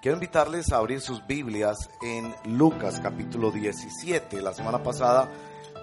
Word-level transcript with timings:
Quiero 0.00 0.14
invitarles 0.14 0.70
a 0.70 0.76
abrir 0.76 1.00
sus 1.00 1.26
Biblias 1.26 1.76
en 2.00 2.32
Lucas 2.56 3.00
capítulo 3.02 3.50
17. 3.50 4.40
La 4.40 4.54
semana 4.54 4.80
pasada 4.80 5.28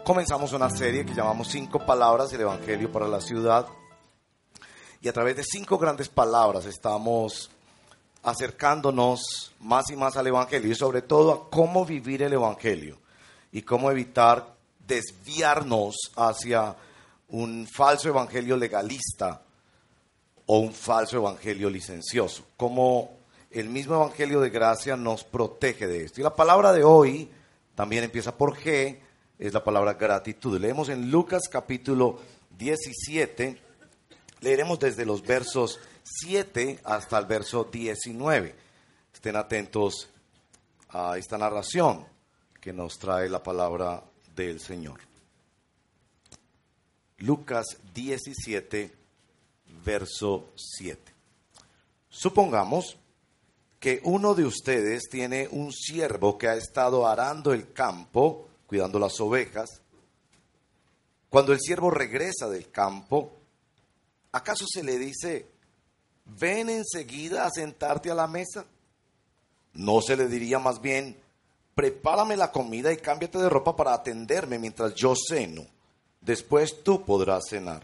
comenzamos 0.06 0.54
una 0.54 0.70
serie 0.70 1.06
que 1.06 1.14
llamamos 1.14 1.50
Cinco 1.50 1.86
Palabras 1.86 2.32
del 2.32 2.42
Evangelio 2.42 2.90
para 2.90 3.10
la 3.10 3.20
Ciudad. 3.20 3.68
Y 5.02 5.10
a 5.10 5.14
través 5.14 5.36
de 5.36 5.44
cinco 5.44 5.78
grandes 5.78 6.08
palabras 6.08 6.64
estamos 6.64 7.52
acercándonos 8.24 9.52
más 9.60 9.90
y 9.90 9.98
más 9.98 10.16
al 10.16 10.28
Evangelio 10.28 10.72
y 10.72 10.76
sobre 10.76 11.02
todo 11.02 11.34
a 11.34 11.50
cómo 11.50 11.86
vivir 11.86 12.24
el 12.24 12.32
Evangelio 12.32 12.98
y 13.52 13.64
cómo 13.64 13.92
evitar 13.92 14.56
desviarnos 14.88 15.94
hacia 16.16 16.74
un 17.28 17.68
falso 17.68 18.08
Evangelio 18.08 18.56
legalista 18.56 19.42
o 20.46 20.60
un 20.60 20.72
falso 20.72 21.18
Evangelio 21.18 21.70
licencioso. 21.70 22.46
Cómo 22.56 23.25
el 23.56 23.70
mismo 23.70 23.96
Evangelio 23.96 24.42
de 24.42 24.50
gracia 24.50 24.98
nos 24.98 25.24
protege 25.24 25.88
de 25.88 26.04
esto. 26.04 26.20
Y 26.20 26.24
la 26.24 26.36
palabra 26.36 26.74
de 26.74 26.84
hoy 26.84 27.32
también 27.74 28.04
empieza 28.04 28.38
por 28.38 28.58
G, 28.58 29.00
es 29.40 29.54
la 29.54 29.64
palabra 29.64 29.94
gratitud. 29.94 30.60
Leemos 30.60 30.90
en 30.90 31.10
Lucas 31.10 31.44
capítulo 31.50 32.20
17, 32.58 33.58
leeremos 34.42 34.78
desde 34.78 35.06
los 35.06 35.22
versos 35.22 35.80
7 36.04 36.82
hasta 36.84 37.18
el 37.18 37.28
verso 37.28 37.64
19. 37.72 38.56
Estén 39.14 39.38
atentos 39.38 40.10
a 40.90 41.18
esta 41.18 41.38
narración 41.38 42.06
que 42.60 42.74
nos 42.74 43.00
trae 43.00 43.30
la 43.30 43.42
palabra 43.42 44.04
del 44.36 44.60
Señor. 44.60 45.00
Lucas 47.20 47.78
17, 47.94 48.92
verso 49.86 50.52
7. 50.56 51.14
Supongamos 52.10 52.98
que 53.86 54.02
uno 54.06 54.34
de 54.34 54.44
ustedes 54.44 55.10
tiene 55.12 55.48
un 55.52 55.72
siervo 55.72 56.40
que 56.40 56.48
ha 56.48 56.56
estado 56.56 57.06
arando 57.06 57.54
el 57.54 57.72
campo, 57.72 58.48
cuidando 58.66 58.98
las 58.98 59.20
ovejas. 59.20 59.80
Cuando 61.30 61.54
el 61.54 61.60
siervo 61.60 61.92
regresa 61.92 62.50
del 62.50 62.72
campo, 62.72 63.34
¿acaso 64.32 64.66
se 64.68 64.82
le 64.82 64.98
dice, 64.98 65.46
ven 66.26 66.72
enseguida 66.72 67.46
a 67.46 67.52
sentarte 67.52 68.10
a 68.10 68.16
la 68.16 68.26
mesa? 68.26 68.66
¿No 69.74 70.02
se 70.02 70.18
le 70.18 70.30
diría 70.30 70.58
más 70.58 70.82
bien, 70.82 71.16
prepárame 71.76 72.36
la 72.36 72.52
comida 72.52 72.92
y 72.92 72.98
cámbiate 72.98 73.38
de 73.38 73.50
ropa 73.50 73.76
para 73.76 73.94
atenderme 73.94 74.58
mientras 74.58 74.96
yo 74.96 75.14
ceno? 75.16 75.64
Después 76.22 76.82
tú 76.82 77.06
podrás 77.06 77.44
cenar. 77.48 77.84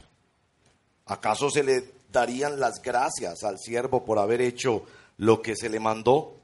¿Acaso 1.05 1.51
se 1.51 1.61
le 1.61 1.93
darían 2.11 2.59
las 2.59 2.81
gracias 2.81 3.43
al 3.43 3.59
siervo 3.59 4.03
por 4.03 4.17
haber 4.17 4.41
hecho 4.41 4.83
lo 5.21 5.39
que 5.39 5.55
se 5.55 5.69
le 5.69 5.79
mandó. 5.79 6.35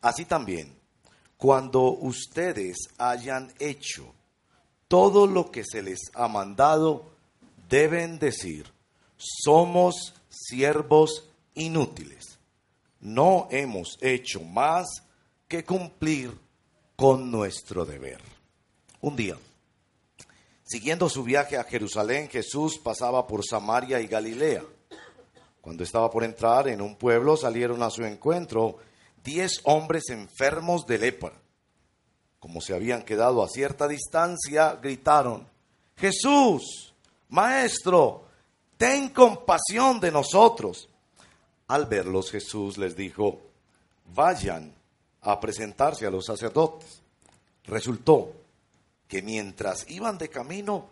Así 0.00 0.24
también, 0.24 0.74
cuando 1.36 1.92
ustedes 1.92 2.88
hayan 2.96 3.52
hecho 3.58 4.14
todo 4.88 5.26
lo 5.26 5.50
que 5.50 5.62
se 5.62 5.82
les 5.82 6.10
ha 6.14 6.26
mandado, 6.26 7.04
deben 7.68 8.18
decir, 8.18 8.66
somos 9.18 10.14
siervos 10.30 11.28
inútiles. 11.52 12.38
No 13.00 13.46
hemos 13.50 13.98
hecho 14.00 14.40
más 14.40 14.86
que 15.46 15.64
cumplir 15.64 16.34
con 16.96 17.30
nuestro 17.30 17.84
deber. 17.84 18.22
Un 19.02 19.16
día, 19.16 19.36
siguiendo 20.64 21.10
su 21.10 21.24
viaje 21.24 21.58
a 21.58 21.64
Jerusalén, 21.64 22.30
Jesús 22.30 22.78
pasaba 22.78 23.26
por 23.26 23.44
Samaria 23.44 24.00
y 24.00 24.06
Galilea. 24.06 24.64
Cuando 25.68 25.84
estaba 25.84 26.10
por 26.10 26.24
entrar 26.24 26.66
en 26.68 26.80
un 26.80 26.96
pueblo, 26.96 27.36
salieron 27.36 27.82
a 27.82 27.90
su 27.90 28.02
encuentro 28.02 28.78
diez 29.22 29.60
hombres 29.64 30.08
enfermos 30.08 30.86
de 30.86 30.96
lepra. 30.96 31.34
Como 32.40 32.62
se 32.62 32.74
habían 32.74 33.02
quedado 33.02 33.42
a 33.42 33.48
cierta 33.50 33.86
distancia, 33.86 34.78
gritaron, 34.80 35.46
Jesús, 35.94 36.94
Maestro, 37.28 38.24
ten 38.78 39.10
compasión 39.10 40.00
de 40.00 40.10
nosotros. 40.10 40.88
Al 41.66 41.84
verlos, 41.84 42.30
Jesús 42.30 42.78
les 42.78 42.96
dijo, 42.96 43.38
vayan 44.14 44.74
a 45.20 45.38
presentarse 45.38 46.06
a 46.06 46.10
los 46.10 46.24
sacerdotes. 46.24 47.02
Resultó 47.64 48.32
que 49.06 49.20
mientras 49.20 49.84
iban 49.90 50.16
de 50.16 50.30
camino, 50.30 50.88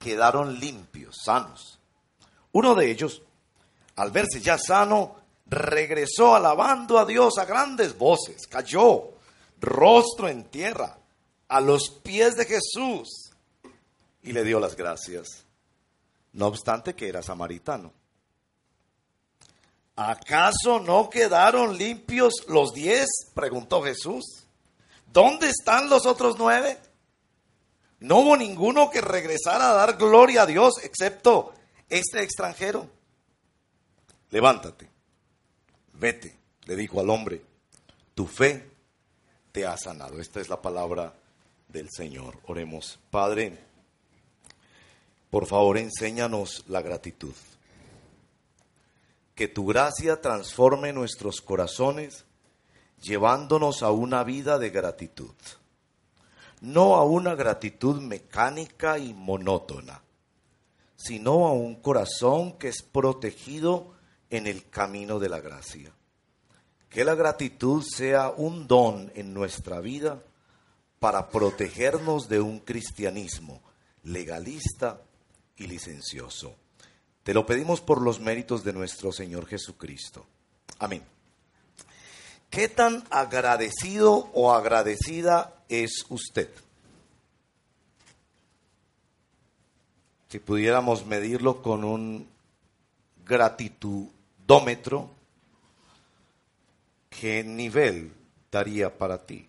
quedaron 0.00 0.58
limpios, 0.58 1.14
sanos. 1.24 1.78
Uno 2.50 2.74
de 2.74 2.90
ellos, 2.90 3.22
al 3.96 4.10
verse 4.10 4.40
ya 4.40 4.58
sano, 4.58 5.16
regresó 5.46 6.34
alabando 6.34 6.98
a 6.98 7.06
Dios 7.06 7.38
a 7.38 7.44
grandes 7.44 7.96
voces, 7.96 8.46
cayó 8.46 9.14
rostro 9.60 10.28
en 10.28 10.44
tierra 10.44 10.98
a 11.48 11.60
los 11.60 11.90
pies 12.02 12.36
de 12.36 12.44
Jesús 12.44 13.30
y 14.22 14.32
le 14.32 14.44
dio 14.44 14.60
las 14.60 14.76
gracias, 14.76 15.44
no 16.32 16.46
obstante 16.46 16.94
que 16.94 17.08
era 17.08 17.22
samaritano. 17.22 17.92
¿Acaso 19.94 20.78
no 20.80 21.08
quedaron 21.08 21.78
limpios 21.78 22.44
los 22.48 22.74
diez? 22.74 23.06
preguntó 23.34 23.82
Jesús. 23.82 24.44
¿Dónde 25.10 25.48
están 25.48 25.88
los 25.88 26.04
otros 26.04 26.36
nueve? 26.38 26.78
No 28.00 28.18
hubo 28.18 28.36
ninguno 28.36 28.90
que 28.90 29.00
regresara 29.00 29.70
a 29.70 29.74
dar 29.74 29.96
gloria 29.96 30.42
a 30.42 30.46
Dios 30.46 30.74
excepto 30.82 31.54
este 31.88 32.22
extranjero 32.22 32.90
levántate, 34.30 34.88
vete, 35.94 36.36
le 36.64 36.76
dijo 36.76 37.00
al 37.00 37.10
hombre, 37.10 37.42
tu 38.14 38.26
fe 38.26 38.70
te 39.52 39.66
ha 39.66 39.76
sanado. 39.76 40.20
Esta 40.20 40.40
es 40.40 40.48
la 40.48 40.60
palabra 40.60 41.14
del 41.68 41.90
Señor. 41.90 42.38
Oremos, 42.46 42.98
Padre, 43.10 43.58
por 45.30 45.46
favor 45.46 45.78
enséñanos 45.78 46.64
la 46.68 46.82
gratitud. 46.82 47.34
Que 49.34 49.48
tu 49.48 49.66
gracia 49.66 50.20
transforme 50.20 50.92
nuestros 50.92 51.40
corazones 51.42 52.24
llevándonos 53.00 53.82
a 53.82 53.90
una 53.90 54.24
vida 54.24 54.58
de 54.58 54.70
gratitud, 54.70 55.34
no 56.62 56.96
a 56.96 57.04
una 57.04 57.34
gratitud 57.34 58.00
mecánica 58.00 58.98
y 58.98 59.12
monótona, 59.12 60.02
sino 60.96 61.46
a 61.46 61.52
un 61.52 61.76
corazón 61.82 62.58
que 62.58 62.68
es 62.68 62.82
protegido 62.82 63.95
en 64.30 64.46
el 64.46 64.68
camino 64.68 65.18
de 65.18 65.28
la 65.28 65.40
gracia. 65.40 65.92
Que 66.88 67.04
la 67.04 67.14
gratitud 67.14 67.82
sea 67.82 68.30
un 68.30 68.66
don 68.66 69.12
en 69.14 69.34
nuestra 69.34 69.80
vida 69.80 70.22
para 70.98 71.28
protegernos 71.28 72.28
de 72.28 72.40
un 72.40 72.60
cristianismo 72.60 73.62
legalista 74.02 75.00
y 75.56 75.66
licencioso. 75.66 76.54
Te 77.22 77.34
lo 77.34 77.44
pedimos 77.44 77.80
por 77.80 78.00
los 78.00 78.20
méritos 78.20 78.62
de 78.64 78.72
nuestro 78.72 79.12
Señor 79.12 79.46
Jesucristo. 79.46 80.26
Amén. 80.78 81.02
¿Qué 82.50 82.68
tan 82.68 83.04
agradecido 83.10 84.30
o 84.32 84.52
agradecida 84.52 85.54
es 85.68 86.06
usted? 86.08 86.48
Si 90.28 90.38
pudiéramos 90.38 91.04
medirlo 91.06 91.62
con 91.62 91.84
un 91.84 92.28
gratitud 93.24 94.08
dómetro, 94.46 95.10
¿qué 97.10 97.42
nivel 97.42 98.12
daría 98.50 98.96
para 98.96 99.24
ti? 99.24 99.48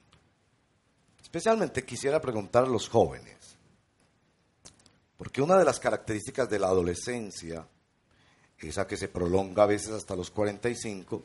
Especialmente 1.21 1.85
quisiera 1.85 2.21
preguntar 2.21 2.63
a 2.63 2.67
los 2.67 2.89
jóvenes, 2.89 3.37
porque 5.17 5.41
una 5.41 5.57
de 5.57 5.65
las 5.65 5.79
características 5.79 6.49
de 6.49 6.59
la 6.59 6.67
adolescencia, 6.67 7.67
esa 8.59 8.87
que 8.87 8.97
se 8.97 9.07
prolonga 9.07 9.63
a 9.63 9.67
veces 9.67 9.91
hasta 9.91 10.15
los 10.15 10.31
45, 10.31 11.23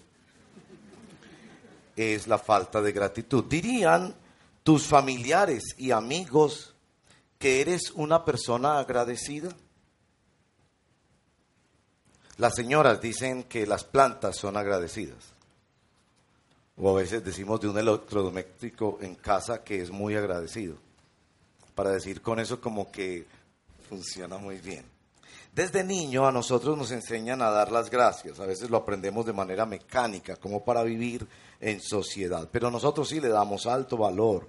es 1.96 2.26
la 2.26 2.38
falta 2.38 2.80
de 2.80 2.92
gratitud. 2.92 3.44
Dirían 3.44 4.14
tus 4.62 4.86
familiares 4.86 5.62
y 5.76 5.90
amigos 5.90 6.74
que 7.38 7.60
eres 7.60 7.90
una 7.92 8.24
persona 8.24 8.78
agradecida. 8.78 9.54
Las 12.42 12.56
señoras 12.56 13.00
dicen 13.00 13.44
que 13.44 13.68
las 13.68 13.84
plantas 13.84 14.36
son 14.36 14.56
agradecidas. 14.56 15.32
O 16.76 16.90
a 16.90 17.00
veces 17.00 17.24
decimos 17.24 17.60
de 17.60 17.68
un 17.68 17.78
electrodoméstico 17.78 18.98
en 19.00 19.14
casa 19.14 19.62
que 19.62 19.80
es 19.80 19.92
muy 19.92 20.16
agradecido. 20.16 20.74
Para 21.76 21.90
decir 21.90 22.20
con 22.20 22.40
eso 22.40 22.60
como 22.60 22.90
que 22.90 23.28
funciona 23.88 24.38
muy 24.38 24.56
bien. 24.56 24.84
Desde 25.54 25.84
niño 25.84 26.26
a 26.26 26.32
nosotros 26.32 26.76
nos 26.76 26.90
enseñan 26.90 27.42
a 27.42 27.50
dar 27.50 27.70
las 27.70 27.88
gracias. 27.88 28.40
A 28.40 28.46
veces 28.46 28.70
lo 28.70 28.78
aprendemos 28.78 29.24
de 29.24 29.32
manera 29.32 29.64
mecánica, 29.64 30.34
como 30.34 30.64
para 30.64 30.82
vivir 30.82 31.24
en 31.60 31.80
sociedad. 31.80 32.48
Pero 32.50 32.72
nosotros 32.72 33.08
sí 33.08 33.20
le 33.20 33.28
damos 33.28 33.68
alto 33.68 33.96
valor 33.96 34.48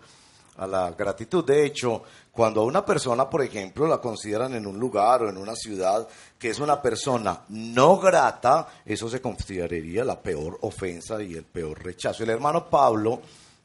a 0.58 0.68
la 0.68 0.92
gratitud. 0.92 1.44
De 1.44 1.66
hecho, 1.66 2.04
cuando 2.32 2.62
a 2.62 2.66
una 2.66 2.86
persona, 2.86 3.30
por 3.30 3.42
ejemplo, 3.42 3.88
la 3.88 4.00
consideran 4.00 4.54
en 4.56 4.66
un 4.68 4.80
lugar 4.80 5.24
o 5.24 5.30
en 5.30 5.38
una 5.38 5.56
ciudad 5.56 6.08
que 6.38 6.50
es 6.50 6.60
una 6.60 6.82
persona 6.82 7.44
no 7.50 7.98
grata, 7.98 8.68
eso 8.86 9.10
se 9.10 9.22
consideraría 9.22 10.04
la 10.04 10.22
peor 10.22 10.60
ofensa 10.62 11.22
y 11.22 11.34
el 11.36 11.46
peor 11.46 11.84
rechazo. 11.84 12.24
El 12.24 12.30
hermano 12.30 12.70
Pablo, 12.70 13.22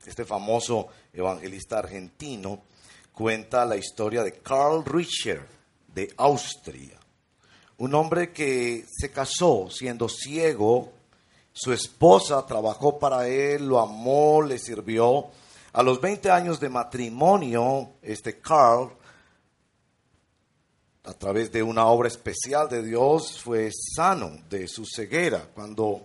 este 0.06 0.25
famoso 0.25 0.88
evangelista 1.12 1.79
argentino, 1.79 2.62
cuenta 3.12 3.64
la 3.64 3.76
historia 3.76 4.23
de 4.23 4.32
Karl 4.35 4.85
Richter 4.85 5.46
de 5.94 6.12
Austria, 6.17 6.99
un 7.79 7.94
hombre 7.94 8.32
que 8.32 8.85
se 8.90 9.11
casó 9.11 9.69
siendo 9.70 10.08
ciego, 10.08 10.93
su 11.52 11.73
esposa 11.73 12.44
trabajó 12.46 12.99
para 12.99 13.26
él, 13.26 13.67
lo 13.67 13.81
amó, 13.81 14.43
le 14.43 14.58
sirvió, 14.58 15.26
a 15.72 15.82
los 15.82 16.00
20 16.00 16.30
años 16.30 16.60
de 16.60 16.68
matrimonio, 16.68 17.90
este 18.02 18.38
Carl, 18.40 18.90
a 21.04 21.12
través 21.14 21.50
de 21.52 21.62
una 21.62 21.86
obra 21.86 22.08
especial 22.08 22.68
de 22.68 22.82
Dios, 22.82 23.40
fue 23.40 23.70
sano 23.72 24.32
de 24.48 24.68
su 24.68 24.84
ceguera. 24.84 25.46
Cuando 25.54 26.02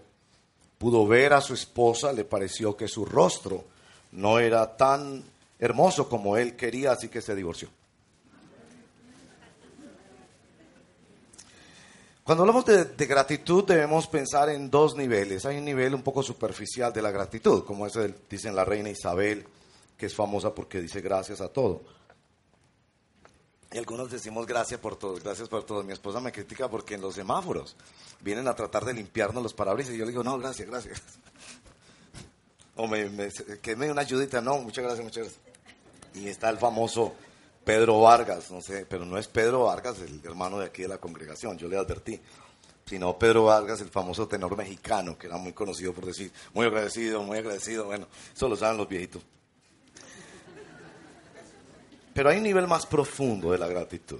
pudo 0.77 1.07
ver 1.07 1.33
a 1.33 1.41
su 1.41 1.53
esposa, 1.53 2.11
le 2.13 2.23
pareció 2.23 2.75
que 2.75 2.87
su 2.87 3.05
rostro 3.05 3.65
no 4.11 4.39
era 4.39 4.77
tan 4.77 5.23
hermoso 5.59 6.09
como 6.09 6.37
él 6.37 6.55
quería, 6.55 6.91
así 6.91 7.09
que 7.09 7.21
se 7.21 7.35
divorció. 7.35 7.69
Cuando 12.23 12.43
hablamos 12.43 12.65
de, 12.65 13.05
gratitud 13.05 13.65
debemos 13.65 14.07
pensar 14.07 14.49
en 14.49 14.69
dos 14.69 14.95
niveles. 14.95 15.45
Hay 15.45 15.57
un 15.57 15.65
nivel 15.65 15.93
un 15.93 16.03
poco 16.03 16.23
superficial 16.23 16.93
de 16.93 17.01
la 17.01 17.11
gratitud, 17.11 17.65
como 17.65 17.85
es 17.85 17.97
el, 17.97 18.15
dicen 18.29 18.55
la 18.55 18.63
reina 18.63 18.89
Isabel, 18.89 19.45
que 19.97 20.05
es 20.05 20.15
famosa 20.15 20.55
porque 20.55 20.81
dice 20.81 21.01
gracias 21.01 21.41
a 21.41 21.49
todo. 21.49 21.81
Y 23.73 23.77
algunos 23.77 24.09
decimos 24.09 24.45
gracias 24.45 24.79
por 24.79 24.95
todo, 24.95 25.15
gracias 25.15 25.49
por 25.49 25.65
todo. 25.65 25.83
Mi 25.83 25.91
esposa 25.91 26.21
me 26.21 26.31
critica 26.31 26.69
porque 26.69 26.93
en 26.93 27.01
los 27.01 27.15
semáforos 27.15 27.75
vienen 28.21 28.47
a 28.47 28.55
tratar 28.55 28.85
de 28.85 28.93
limpiarnos 28.93 29.43
los 29.43 29.53
parabrisas 29.53 29.93
y 29.93 29.97
yo 29.97 30.05
le 30.05 30.11
digo, 30.11 30.23
no, 30.23 30.37
gracias, 30.37 30.69
gracias. 30.69 31.01
O 32.75 32.87
me, 32.87 33.07
me, 33.07 33.29
que 33.61 33.75
me 33.75 33.91
una 33.91 34.01
ayudita, 34.01 34.41
no, 34.41 34.57
muchas 34.57 34.83
gracias, 34.83 35.03
muchas 35.03 35.23
gracias. 35.25 35.41
Y 36.15 36.27
está 36.27 36.49
el 36.49 36.57
famoso 36.57 37.13
Pedro 37.63 38.01
Vargas, 38.01 38.51
no 38.51 38.61
sé, 38.61 38.85
pero 38.85 39.05
no 39.05 39.17
es 39.17 39.27
Pedro 39.27 39.65
Vargas 39.65 39.99
el 39.99 40.21
hermano 40.23 40.59
de 40.59 40.65
aquí 40.65 40.81
de 40.81 40.89
la 40.89 40.97
congregación, 40.97 41.57
yo 41.57 41.67
le 41.67 41.77
advertí, 41.77 42.19
sino 42.85 43.17
Pedro 43.17 43.45
Vargas, 43.45 43.81
el 43.81 43.89
famoso 43.89 44.27
tenor 44.27 44.57
mexicano, 44.57 45.17
que 45.17 45.27
era 45.27 45.37
muy 45.37 45.53
conocido 45.53 45.93
por 45.93 46.05
decir, 46.05 46.31
muy 46.53 46.65
agradecido, 46.65 47.23
muy 47.23 47.37
agradecido, 47.37 47.85
bueno, 47.85 48.07
eso 48.35 48.49
lo 48.49 48.55
saben 48.55 48.77
los 48.77 48.87
viejitos. 48.87 49.23
Pero 52.13 52.29
hay 52.29 52.37
un 52.37 52.43
nivel 52.43 52.67
más 52.67 52.85
profundo 52.85 53.51
de 53.51 53.57
la 53.57 53.67
gratitud. 53.67 54.19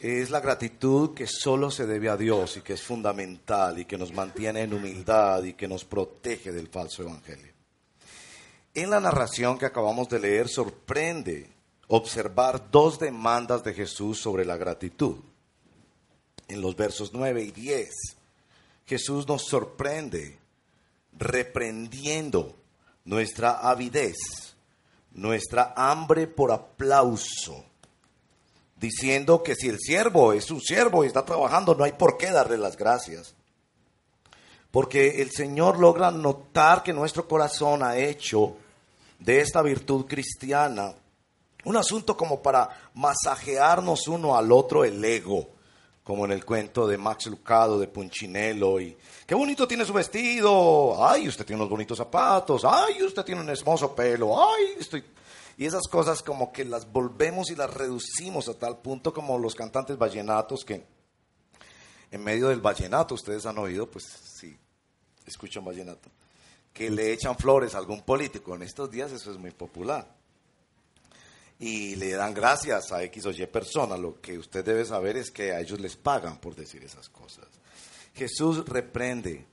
Es 0.00 0.30
la 0.30 0.40
gratitud 0.40 1.14
que 1.14 1.28
solo 1.28 1.70
se 1.70 1.86
debe 1.86 2.08
a 2.08 2.16
Dios 2.16 2.56
y 2.56 2.62
que 2.62 2.72
es 2.72 2.82
fundamental 2.82 3.78
y 3.78 3.84
que 3.84 3.96
nos 3.96 4.12
mantiene 4.12 4.62
en 4.62 4.74
humildad 4.74 5.44
y 5.44 5.54
que 5.54 5.68
nos 5.68 5.84
protege 5.84 6.50
del 6.50 6.66
falso 6.66 7.02
evangelio. 7.02 7.51
En 8.74 8.90
la 8.90 9.00
narración 9.00 9.58
que 9.58 9.66
acabamos 9.66 10.08
de 10.08 10.18
leer 10.18 10.48
sorprende 10.48 11.50
observar 11.88 12.70
dos 12.70 12.98
demandas 12.98 13.62
de 13.64 13.74
Jesús 13.74 14.18
sobre 14.18 14.44
la 14.44 14.56
gratitud. 14.56 15.16
En 16.48 16.60
los 16.60 16.74
versos 16.76 17.12
9 17.12 17.42
y 17.42 17.50
10, 17.50 17.90
Jesús 18.86 19.26
nos 19.28 19.44
sorprende 19.44 20.38
reprendiendo 21.18 22.54
nuestra 23.04 23.60
avidez 23.60 24.52
nuestra 25.14 25.74
hambre 25.76 26.26
por 26.26 26.52
aplauso, 26.52 27.64
diciendo 28.76 29.42
que 29.42 29.54
si 29.54 29.68
el 29.68 29.78
siervo 29.78 30.32
es 30.32 30.50
un 30.50 30.60
siervo 30.60 31.04
y 31.04 31.08
está 31.08 31.24
trabajando, 31.24 31.74
no 31.74 31.84
hay 31.84 31.92
por 31.92 32.16
qué 32.16 32.30
darle 32.30 32.58
las 32.58 32.76
gracias. 32.76 33.34
Porque 34.70 35.20
el 35.20 35.30
Señor 35.30 35.78
logra 35.78 36.10
notar 36.10 36.82
que 36.82 36.94
nuestro 36.94 37.28
corazón 37.28 37.82
ha 37.82 37.98
hecho 37.98 38.56
de 39.24 39.40
esta 39.40 39.62
virtud 39.62 40.06
cristiana. 40.06 40.94
Un 41.64 41.76
asunto 41.76 42.16
como 42.16 42.42
para 42.42 42.68
masajearnos 42.94 44.08
uno 44.08 44.36
al 44.36 44.50
otro 44.50 44.84
el 44.84 45.04
ego 45.04 45.48
como 46.02 46.24
en 46.24 46.32
el 46.32 46.44
cuento 46.44 46.86
de 46.86 46.98
Max 46.98 47.26
Lucado, 47.26 47.78
de 47.78 47.86
Punchinello, 47.86 48.80
y 48.80 48.96
qué 49.24 49.34
bonito 49.34 49.68
tiene 49.68 49.84
su 49.84 49.92
vestido, 49.92 50.96
ay, 51.06 51.28
usted 51.28 51.46
tiene 51.46 51.62
unos 51.62 51.70
bonitos 51.70 51.96
zapatos, 51.96 52.64
ay, 52.64 53.02
usted 53.02 53.22
tiene 53.24 53.40
un 53.40 53.48
hermoso 53.48 53.94
pelo, 53.94 54.36
ay, 54.36 54.74
estoy... 54.78 55.04
Y 55.56 55.66
esas 55.66 55.86
cosas 55.86 56.22
como 56.22 56.50
que 56.50 56.64
las 56.64 56.90
volvemos 56.90 57.50
y 57.50 57.54
las 57.54 57.72
reducimos 57.72 58.48
a 58.48 58.54
tal 58.54 58.78
punto 58.78 59.12
como 59.12 59.38
los 59.38 59.54
cantantes 59.54 59.96
vallenatos 59.96 60.64
que 60.64 60.84
en 62.10 62.24
medio 62.24 62.48
del 62.48 62.60
vallenato, 62.60 63.14
ustedes 63.14 63.46
han 63.46 63.58
oído, 63.58 63.88
pues 63.88 64.04
sí, 64.40 64.56
escuchan 65.24 65.64
vallenato, 65.64 66.10
que 66.72 66.90
le 66.90 67.12
echan 67.12 67.36
flores 67.36 67.74
a 67.74 67.78
algún 67.78 68.02
político. 68.02 68.54
En 68.54 68.62
estos 68.62 68.90
días 68.90 69.12
eso 69.12 69.30
es 69.30 69.38
muy 69.38 69.50
popular 69.50 70.22
y 71.62 71.94
le 71.94 72.10
dan 72.10 72.34
gracias 72.34 72.90
a 72.90 73.04
X 73.04 73.26
o 73.26 73.30
Y 73.30 73.46
persona. 73.46 73.96
Lo 73.96 74.20
que 74.20 74.36
usted 74.36 74.64
debe 74.64 74.84
saber 74.84 75.16
es 75.16 75.30
que 75.30 75.52
a 75.52 75.60
ellos 75.60 75.78
les 75.78 75.94
pagan 75.96 76.38
por 76.38 76.56
decir 76.56 76.82
esas 76.82 77.08
cosas. 77.08 77.46
Jesús 78.14 78.64
reprende 78.66 79.46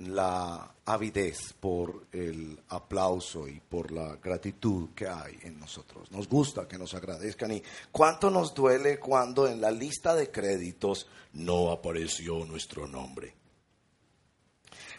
la 0.00 0.74
avidez 0.84 1.54
por 1.58 2.06
el 2.12 2.60
aplauso 2.68 3.48
y 3.48 3.60
por 3.60 3.90
la 3.90 4.16
gratitud 4.16 4.90
que 4.94 5.08
hay 5.08 5.38
en 5.42 5.58
nosotros. 5.58 6.12
Nos 6.12 6.28
gusta 6.28 6.68
que 6.68 6.76
nos 6.76 6.92
agradezcan 6.92 7.52
y 7.52 7.62
cuánto 7.90 8.28
nos 8.28 8.54
duele 8.54 8.98
cuando 8.98 9.48
en 9.48 9.62
la 9.62 9.70
lista 9.70 10.14
de 10.14 10.30
créditos 10.30 11.06
no 11.32 11.70
apareció 11.70 12.44
nuestro 12.44 12.86
nombre. 12.86 13.37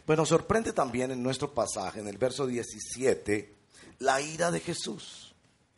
Bueno, 0.05 0.25
sorprende 0.25 0.73
también 0.73 1.11
en 1.11 1.21
nuestro 1.21 1.53
pasaje, 1.53 1.99
en 1.99 2.07
el 2.07 2.17
verso 2.17 2.47
17, 2.47 3.55
la 3.99 4.21
ira 4.21 4.51
de 4.51 4.59
Jesús. 4.59 5.33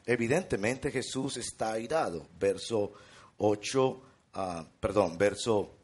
Evidentemente 0.06 0.92
Jesús 0.92 1.38
está 1.38 1.74
airado. 1.74 2.28
Verso 2.40 2.94
8, 3.38 4.02
ah, 4.34 4.66
perdón, 4.80 5.18
verso 5.18 5.76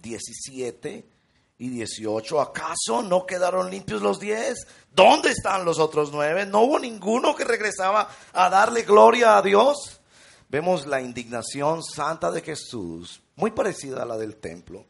17 0.00 1.04
ah, 1.04 1.14
y 1.58 1.68
18. 1.68 2.40
¿Acaso 2.40 3.02
no 3.02 3.26
quedaron 3.26 3.70
limpios 3.70 4.02
los 4.02 4.20
10? 4.20 4.66
¿Dónde 4.92 5.30
están 5.30 5.64
los 5.64 5.78
otros 5.78 6.10
nueve? 6.12 6.46
¿No 6.46 6.62
hubo 6.62 6.78
ninguno 6.78 7.34
que 7.34 7.44
regresaba 7.44 8.08
a 8.32 8.48
darle 8.48 8.82
gloria 8.82 9.36
a 9.36 9.42
Dios? 9.42 10.00
Vemos 10.48 10.86
la 10.86 11.00
indignación 11.00 11.82
santa 11.82 12.30
de 12.30 12.40
Jesús, 12.40 13.20
muy 13.34 13.50
parecida 13.50 14.02
a 14.02 14.06
la 14.06 14.16
del 14.16 14.36
templo, 14.36 14.86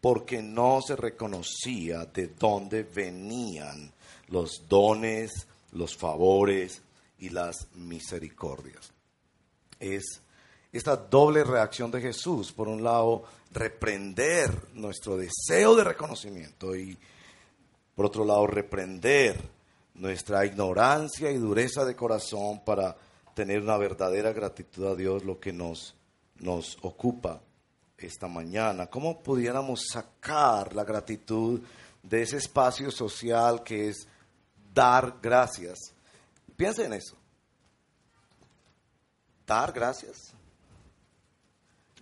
porque 0.00 0.42
no 0.42 0.80
se 0.80 0.96
reconocía 0.96 2.04
de 2.06 2.28
dónde 2.28 2.82
venían 2.82 3.92
los 4.28 4.68
dones, 4.68 5.46
los 5.72 5.96
favores, 5.96 6.82
y 7.18 7.30
las 7.30 7.68
misericordias. 7.74 8.92
Es 9.78 10.22
esta 10.72 10.96
doble 10.96 11.44
reacción 11.44 11.90
de 11.90 12.00
Jesús, 12.00 12.52
por 12.52 12.68
un 12.68 12.82
lado, 12.82 13.24
reprender 13.52 14.50
nuestro 14.74 15.16
deseo 15.16 15.74
de 15.74 15.84
reconocimiento 15.84 16.76
y 16.76 16.98
por 17.94 18.06
otro 18.06 18.24
lado, 18.24 18.46
reprender 18.46 19.36
nuestra 19.94 20.46
ignorancia 20.46 21.32
y 21.32 21.36
dureza 21.36 21.84
de 21.84 21.96
corazón 21.96 22.64
para 22.64 22.96
tener 23.34 23.60
una 23.60 23.76
verdadera 23.76 24.32
gratitud 24.32 24.86
a 24.86 24.94
Dios, 24.94 25.24
lo 25.24 25.40
que 25.40 25.52
nos, 25.52 25.96
nos 26.36 26.78
ocupa 26.82 27.40
esta 27.98 28.28
mañana. 28.28 28.86
¿Cómo 28.86 29.20
pudiéramos 29.20 29.86
sacar 29.92 30.74
la 30.74 30.84
gratitud 30.84 31.60
de 32.02 32.22
ese 32.22 32.36
espacio 32.36 32.90
social 32.90 33.62
que 33.62 33.88
es 33.88 34.06
dar 34.72 35.18
gracias? 35.20 35.92
Piensa 36.56 36.84
en 36.84 36.94
eso. 36.94 37.16
Dar 39.46 39.72
gracias. 39.72 40.32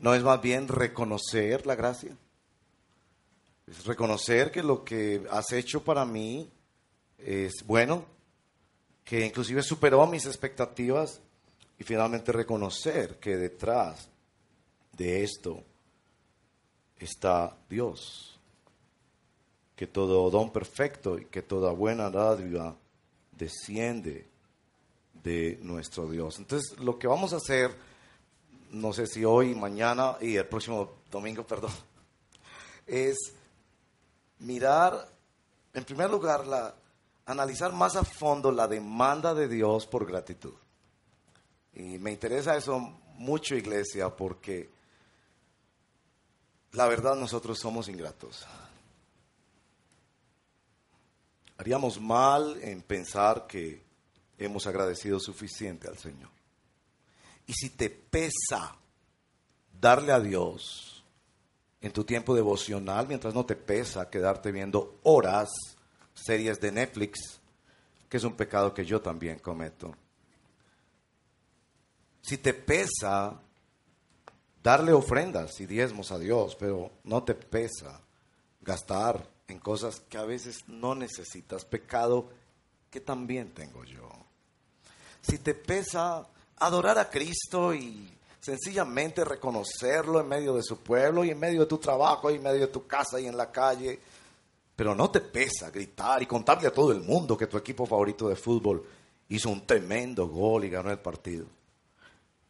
¿No 0.00 0.15
es 0.15 0.23
más 0.23 0.41
bien 0.41 0.69
reconocer 0.69 1.67
la 1.67 1.75
gracia? 1.75 2.17
Es 3.67 3.85
reconocer 3.87 4.50
que 4.50 4.62
lo 4.62 4.85
que 4.85 5.26
has 5.31 5.53
hecho 5.53 5.83
para 5.83 6.05
mí 6.05 6.50
es 7.19 7.65
bueno, 7.65 8.05
que 9.05 9.25
inclusive 9.25 9.62
superó 9.62 10.07
mis 10.07 10.26
expectativas 10.26 11.21
y 11.79 11.85
finalmente 11.85 12.33
reconocer 12.33 13.19
que 13.19 13.37
detrás 13.37 14.09
de 14.93 15.25
esto 15.25 15.62
está 16.99 17.57
Dios, 17.69 18.38
que 19.75 19.87
todo 19.87 20.31
don 20.31 20.50
perfecto 20.50 21.19
y 21.19 21.26
que 21.26 21.43
toda 21.43 21.73
buena 21.73 22.11
dádiva 22.11 22.76
desciende 23.33 24.26
de 25.23 25.59
nuestro 25.62 26.09
Dios. 26.09 26.38
Entonces, 26.38 26.79
lo 26.79 26.99
que 26.99 27.07
vamos 27.07 27.33
a 27.33 27.37
hacer, 27.37 27.76
no 28.71 28.93
sé 28.93 29.07
si 29.07 29.25
hoy, 29.25 29.55
mañana 29.55 30.17
y 30.21 30.37
el 30.37 30.47
próximo 30.47 30.91
domingo, 31.11 31.43
perdón, 31.47 31.73
es 32.87 33.17
mirar, 34.38 35.09
en 35.75 35.85
primer 35.85 36.11
lugar, 36.11 36.47
la, 36.47 36.75
analizar 37.26 37.73
más 37.73 37.97
a 37.97 38.05
fondo 38.05 38.50
la 38.53 38.67
demanda 38.69 39.35
de 39.35 39.49
Dios 39.49 39.87
por 39.87 40.07
gratitud. 40.07 40.55
Y 41.75 41.99
me 41.99 42.12
interesa 42.12 42.57
eso 42.57 42.79
mucho, 43.19 43.55
iglesia, 43.55 44.09
porque 44.09 44.75
la 46.73 46.87
verdad 46.87 47.16
nosotros 47.16 47.58
somos 47.58 47.88
ingratos. 47.88 48.46
Haríamos 51.58 52.00
mal 52.00 52.58
en 52.62 52.82
pensar 52.82 53.46
que 53.46 53.82
hemos 54.38 54.66
agradecido 54.66 55.18
suficiente 55.18 55.88
al 55.88 55.96
Señor. 55.96 56.30
Y 57.46 57.54
si 57.54 57.70
te 57.70 57.88
pesa 57.88 58.76
darle 59.80 60.12
a 60.12 60.20
Dios 60.20 61.04
en 61.80 61.92
tu 61.92 62.04
tiempo 62.04 62.35
devocional, 62.35 63.06
mientras 63.06 63.32
no 63.32 63.46
te 63.46 63.56
pesa 63.56 64.11
quedarte 64.11 64.50
viendo 64.50 64.99
horas 65.04 65.49
series 66.14 66.61
de 66.61 66.73
Netflix, 66.73 67.40
que 68.08 68.16
es 68.16 68.25
un 68.25 68.35
pecado 68.35 68.75
que 68.75 68.85
yo 68.85 69.00
también 69.00 69.38
cometo. 69.38 69.94
Si 72.23 72.38
te 72.38 72.54
pesa 72.54 73.40
darle 74.66 74.92
ofrendas 74.92 75.61
y 75.61 75.66
diezmos 75.66 76.11
a 76.11 76.18
Dios, 76.18 76.56
pero 76.58 76.90
no 77.04 77.23
te 77.23 77.37
pesa 77.37 78.00
gastar 78.62 79.25
en 79.46 79.61
cosas 79.61 80.00
que 80.00 80.18
a 80.18 80.25
veces 80.25 80.64
no 80.66 80.96
necesitas, 80.96 81.64
pecado 81.64 82.30
que 82.90 83.00
también 83.00 83.54
tengo 83.54 83.85
yo. 83.85 84.11
Si 85.20 85.38
te 85.38 85.54
pesa 85.54 86.26
adorar 86.56 86.99
a 86.99 87.08
Cristo 87.08 87.73
y 87.73 88.12
sencillamente 88.40 89.25
reconocerlo 89.25 90.18
en 90.20 90.26
medio 90.26 90.56
de 90.56 90.64
su 90.64 90.78
pueblo 90.78 91.25
y 91.25 91.30
en 91.30 91.38
medio 91.38 91.61
de 91.61 91.66
tu 91.66 91.78
trabajo 91.78 92.28
y 92.28 92.35
en 92.35 92.42
medio 92.42 92.62
de 92.62 92.73
tu 92.73 92.88
casa 92.88 93.20
y 93.20 93.26
en 93.28 93.37
la 93.37 93.52
calle, 93.52 94.00
pero 94.75 94.96
no 94.96 95.08
te 95.12 95.20
pesa 95.20 95.70
gritar 95.70 96.25
y 96.25 96.26
contarle 96.26 96.66
a 96.66 96.75
todo 96.75 96.90
el 96.90 97.02
mundo 97.02 97.37
que 97.37 97.46
tu 97.46 97.56
equipo 97.56 97.87
favorito 97.87 98.28
de 98.28 98.35
fútbol 98.35 98.85
hizo 99.28 99.49
un 99.49 99.64
tremendo 99.64 100.26
gol 100.26 100.64
y 100.64 100.70
ganó 100.70 100.90
el 100.90 100.99
partido. 100.99 101.46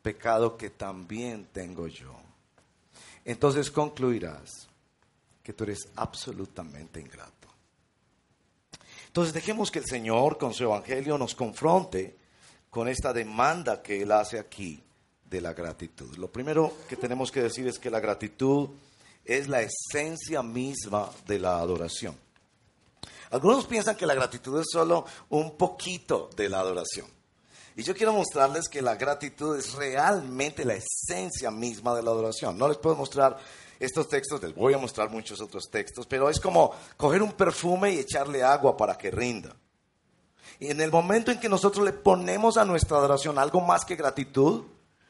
Pecado 0.07 0.57
que 0.57 0.71
también 0.71 1.49
tengo 1.53 1.89
yo. 1.89 2.15
Entonces 3.25 3.73
concluirás 3.73 4.69
que 5.43 5.53
tú 5.53 5.65
eres 5.65 5.89
absolutamente 5.97 7.01
ingrato. 7.01 7.49
Entonces 9.09 9.35
dejemos 9.35 9.69
que 9.69 9.81
el 9.81 9.85
Señor 9.85 10.39
con 10.39 10.55
su 10.55 10.63
Evangelio 10.63 11.19
nos 11.19 11.35
confronte 11.35 12.15
con 12.71 12.87
esta 12.87 13.13
demanda 13.13 13.83
que 13.83 14.01
Él 14.01 14.13
hace 14.13 14.39
aquí 14.39 14.81
de 15.29 15.41
la 15.41 15.55
gratitud. 15.55 16.17
Lo 16.19 16.31
primero 16.31 16.73
que 16.89 16.95
tenemos 16.95 17.33
que 17.33 17.43
decir 17.43 17.67
es 17.67 17.81
que 17.81 17.91
la 17.91 17.99
gratitud 17.99 18.69
es 19.25 19.49
la 19.49 19.61
esencia 19.61 20.41
misma 20.41 21.11
de 21.27 21.41
la 21.41 21.59
adoración. 21.59 22.17
Algunos 23.33 23.67
piensan 23.67 23.97
que 23.97 24.07
la 24.07 24.15
gratitud 24.15 24.61
es 24.61 24.69
solo 24.71 25.05
un 25.31 25.57
poquito 25.57 26.31
de 26.37 26.49
la 26.49 26.61
adoración. 26.61 27.17
Y 27.77 27.83
yo 27.83 27.95
quiero 27.95 28.15
mostrarles 28.15 28.71
que 28.71 28.81
la 28.81 28.97
gratitud 28.97 29.55
es 29.59 29.75
realmente 29.75 30.65
la 30.65 30.75
esencia 30.75 31.51
misma 31.51 31.95
de 31.95 32.03
la 32.03 32.11
adoración. 32.11 32.57
No 32.57 32.69
les 32.69 32.79
puedo 32.79 32.97
mostrar 32.97 33.37
estos 33.79 34.09
textos, 34.09 34.43
les 34.43 34.55
voy 34.55 34.73
a 34.73 34.79
mostrar 34.79 35.11
muchos 35.11 35.43
otros 35.43 35.69
textos, 35.71 36.07
pero 36.07 36.31
es 36.31 36.41
como 36.41 36.73
coger 36.97 37.23
un 37.23 37.33
perfume 37.33 37.93
y 37.93 37.99
echarle 37.99 38.43
agua 38.43 38.79
para 38.79 38.97
que 38.97 39.11
rinda. 39.11 39.55
Y 40.59 40.71
en 40.71 40.81
el 40.81 40.91
momento 40.91 41.31
en 41.31 41.39
que 41.39 41.51
nosotros 41.51 41.85
le 41.85 41.93
ponemos 41.93 42.57
a 42.57 42.65
nuestra 42.65 42.97
adoración 42.97 43.39
algo 43.39 43.61
más 43.61 43.85
que 43.85 43.95
gratitud, 43.95 44.65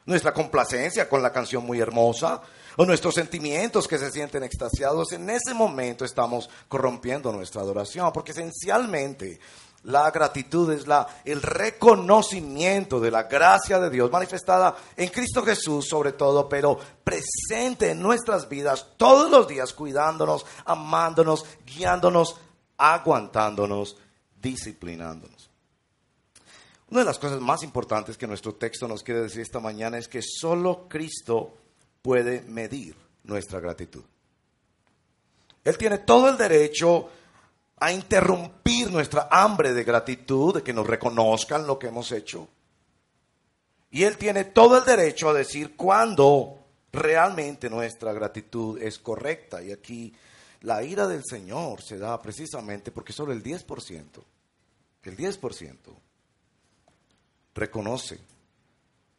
nuestra 0.05 0.33
complacencia 0.33 1.07
con 1.07 1.23
la 1.23 1.31
canción 1.31 1.65
muy 1.65 1.79
hermosa, 1.79 2.41
o 2.75 2.85
nuestros 2.85 3.15
sentimientos 3.15 3.87
que 3.87 3.97
se 3.97 4.11
sienten 4.11 4.43
extasiados, 4.43 5.11
en 5.13 5.29
ese 5.29 5.53
momento 5.53 6.05
estamos 6.05 6.49
corrompiendo 6.67 7.31
nuestra 7.31 7.61
adoración, 7.61 8.11
porque 8.13 8.33
esencialmente 8.33 9.39
la 9.87 10.11
gratitud 10.11 10.69
es 10.73 10.85
la, 10.85 11.07
el 11.23 11.41
reconocimiento 11.41 12.99
de 12.99 13.09
la 13.09 13.23
gracia 13.23 13.79
de 13.79 13.89
Dios 13.89 14.11
manifestada 14.11 14.75
en 14.97 15.07
Cristo 15.07 15.43
Jesús 15.43 15.87
sobre 15.87 16.11
todo, 16.11 16.49
pero 16.49 16.77
presente 17.05 17.91
en 17.91 18.01
nuestras 18.01 18.49
vidas 18.49 18.85
todos 18.97 19.31
los 19.31 19.47
días, 19.47 19.71
cuidándonos, 19.71 20.45
amándonos, 20.65 21.45
guiándonos, 21.65 22.35
aguantándonos, 22.77 23.95
disciplinándonos. 24.41 25.49
Una 26.89 26.99
de 26.99 27.05
las 27.05 27.17
cosas 27.17 27.39
más 27.39 27.63
importantes 27.63 28.17
que 28.17 28.27
nuestro 28.27 28.55
texto 28.55 28.89
nos 28.89 29.03
quiere 29.03 29.21
decir 29.21 29.41
esta 29.41 29.61
mañana 29.61 29.97
es 29.97 30.09
que 30.09 30.21
solo 30.21 30.87
Cristo 30.89 31.53
puede 32.01 32.41
medir 32.41 32.93
nuestra 33.23 33.61
gratitud. 33.61 34.03
Él 35.63 35.77
tiene 35.77 35.99
todo 35.99 36.27
el 36.27 36.37
derecho 36.37 37.09
a 37.79 37.91
interrumpir 37.91 38.91
nuestra 38.91 39.27
hambre 39.31 39.73
de 39.73 39.83
gratitud, 39.83 40.55
de 40.55 40.63
que 40.63 40.73
nos 40.73 40.87
reconozcan 40.87 41.67
lo 41.67 41.77
que 41.77 41.87
hemos 41.87 42.11
hecho. 42.11 42.47
Y 43.91 44.03
Él 44.03 44.17
tiene 44.17 44.45
todo 44.45 44.77
el 44.77 44.83
derecho 44.83 45.29
a 45.29 45.33
decir 45.33 45.75
cuándo 45.75 46.59
realmente 46.91 47.69
nuestra 47.69 48.13
gratitud 48.13 48.81
es 48.81 48.97
correcta. 48.99 49.61
Y 49.61 49.71
aquí 49.71 50.13
la 50.61 50.83
ira 50.83 51.07
del 51.07 51.23
Señor 51.23 51.81
se 51.81 51.97
da 51.97 52.21
precisamente 52.21 52.91
porque 52.91 53.13
solo 53.13 53.31
el 53.31 53.43
10%, 53.43 54.05
el 55.03 55.17
10% 55.17 55.77
reconoce 57.53 58.19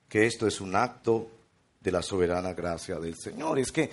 que 0.09 0.27
esto 0.27 0.47
es 0.47 0.61
un 0.61 0.75
acto 0.75 1.31
de 1.81 1.93
la 1.93 2.03
soberana 2.03 2.53
gracia 2.55 2.99
del 2.99 3.17
Señor. 3.17 3.59
es 3.59 3.73
que 3.73 3.91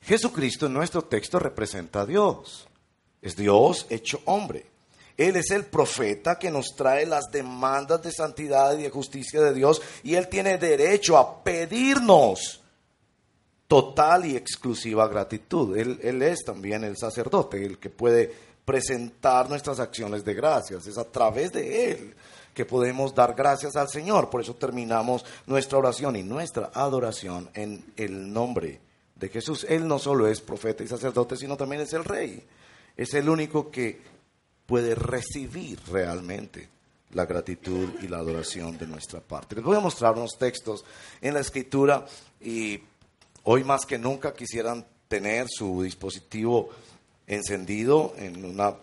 Jesucristo 0.00 0.66
en 0.66 0.74
nuestro 0.74 1.02
texto 1.02 1.38
representa 1.38 2.02
a 2.02 2.06
Dios. 2.06 2.67
Es 3.22 3.36
Dios 3.36 3.86
hecho 3.90 4.20
hombre. 4.24 4.66
Él 5.16 5.34
es 5.34 5.50
el 5.50 5.64
profeta 5.64 6.38
que 6.38 6.50
nos 6.50 6.76
trae 6.76 7.04
las 7.04 7.24
demandas 7.32 8.00
de 8.02 8.12
santidad 8.12 8.78
y 8.78 8.82
de 8.82 8.90
justicia 8.90 9.40
de 9.40 9.52
Dios 9.52 9.82
y 10.04 10.14
Él 10.14 10.28
tiene 10.28 10.58
derecho 10.58 11.18
a 11.18 11.42
pedirnos 11.42 12.60
total 13.66 14.24
y 14.26 14.36
exclusiva 14.36 15.08
gratitud. 15.08 15.76
Él, 15.76 16.22
es 16.22 16.44
también 16.44 16.84
el 16.84 16.96
sacerdote, 16.96 17.64
el 17.64 17.78
que 17.78 17.90
puede 17.90 18.32
presentar 18.64 19.48
nuestras 19.48 19.80
acciones 19.80 20.24
de 20.24 20.34
gracias. 20.34 20.86
Es 20.86 20.98
a 20.98 21.04
través 21.04 21.52
de 21.52 21.90
Él 21.90 22.14
que 22.54 22.64
podemos 22.64 23.14
dar 23.14 23.34
gracias 23.34 23.74
al 23.74 23.88
Señor. 23.88 24.30
Por 24.30 24.40
eso 24.40 24.54
terminamos 24.54 25.24
nuestra 25.46 25.78
oración 25.78 26.14
y 26.14 26.22
nuestra 26.22 26.70
adoración 26.74 27.50
en 27.54 27.84
el 27.96 28.32
nombre 28.32 28.80
de 29.16 29.28
Jesús. 29.28 29.66
Él 29.68 29.86
no 29.86 29.98
solo 29.98 30.28
es 30.28 30.40
profeta 30.40 30.84
y 30.84 30.88
sacerdote, 30.88 31.36
sino 31.36 31.56
también 31.56 31.82
es 31.82 31.92
el 31.92 32.04
rey. 32.04 32.46
Es 32.98 33.14
el 33.14 33.28
único 33.28 33.70
que 33.70 34.00
puede 34.66 34.96
recibir 34.96 35.78
realmente 35.90 36.68
la 37.12 37.24
gratitud 37.24 37.88
y 38.02 38.08
la 38.08 38.18
adoración 38.18 38.76
de 38.76 38.88
nuestra 38.88 39.20
parte. 39.20 39.54
Les 39.54 39.64
voy 39.64 39.76
a 39.76 39.80
mostrar 39.80 40.14
unos 40.14 40.36
textos 40.36 40.84
en 41.20 41.32
la 41.32 41.40
escritura 41.40 42.04
y 42.40 42.80
hoy 43.44 43.62
más 43.62 43.86
que 43.86 43.98
nunca 43.98 44.34
quisieran 44.34 44.84
tener 45.06 45.46
su 45.48 45.82
dispositivo 45.82 46.70
encendido 47.28 48.14
en 48.18 48.44
una 48.44 48.74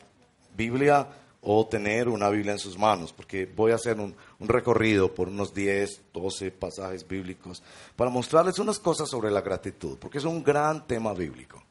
Biblia 0.56 1.08
o 1.42 1.68
tener 1.68 2.08
una 2.08 2.30
Biblia 2.30 2.54
en 2.54 2.60
sus 2.60 2.78
manos, 2.78 3.12
porque 3.12 3.46
voy 3.46 3.74
a 3.74 3.76
hacer 3.76 4.00
un, 4.00 4.16
recorrido 4.40 5.14
por 5.14 5.28
unos 5.28 5.54
10, 5.54 6.02
12 6.14 6.52
pasajes 6.52 7.06
bíblicos 7.06 7.62
para 7.98 8.10
mostrarles 8.10 8.58
unas 8.60 8.80
cosas 8.80 9.10
sobre 9.10 9.30
la 9.30 9.42
gratitud, 9.42 9.98
porque 10.00 10.20
es 10.20 10.24
un 10.24 10.42
gran 10.42 10.88
tema 10.88 11.14
bíblico 11.14 11.65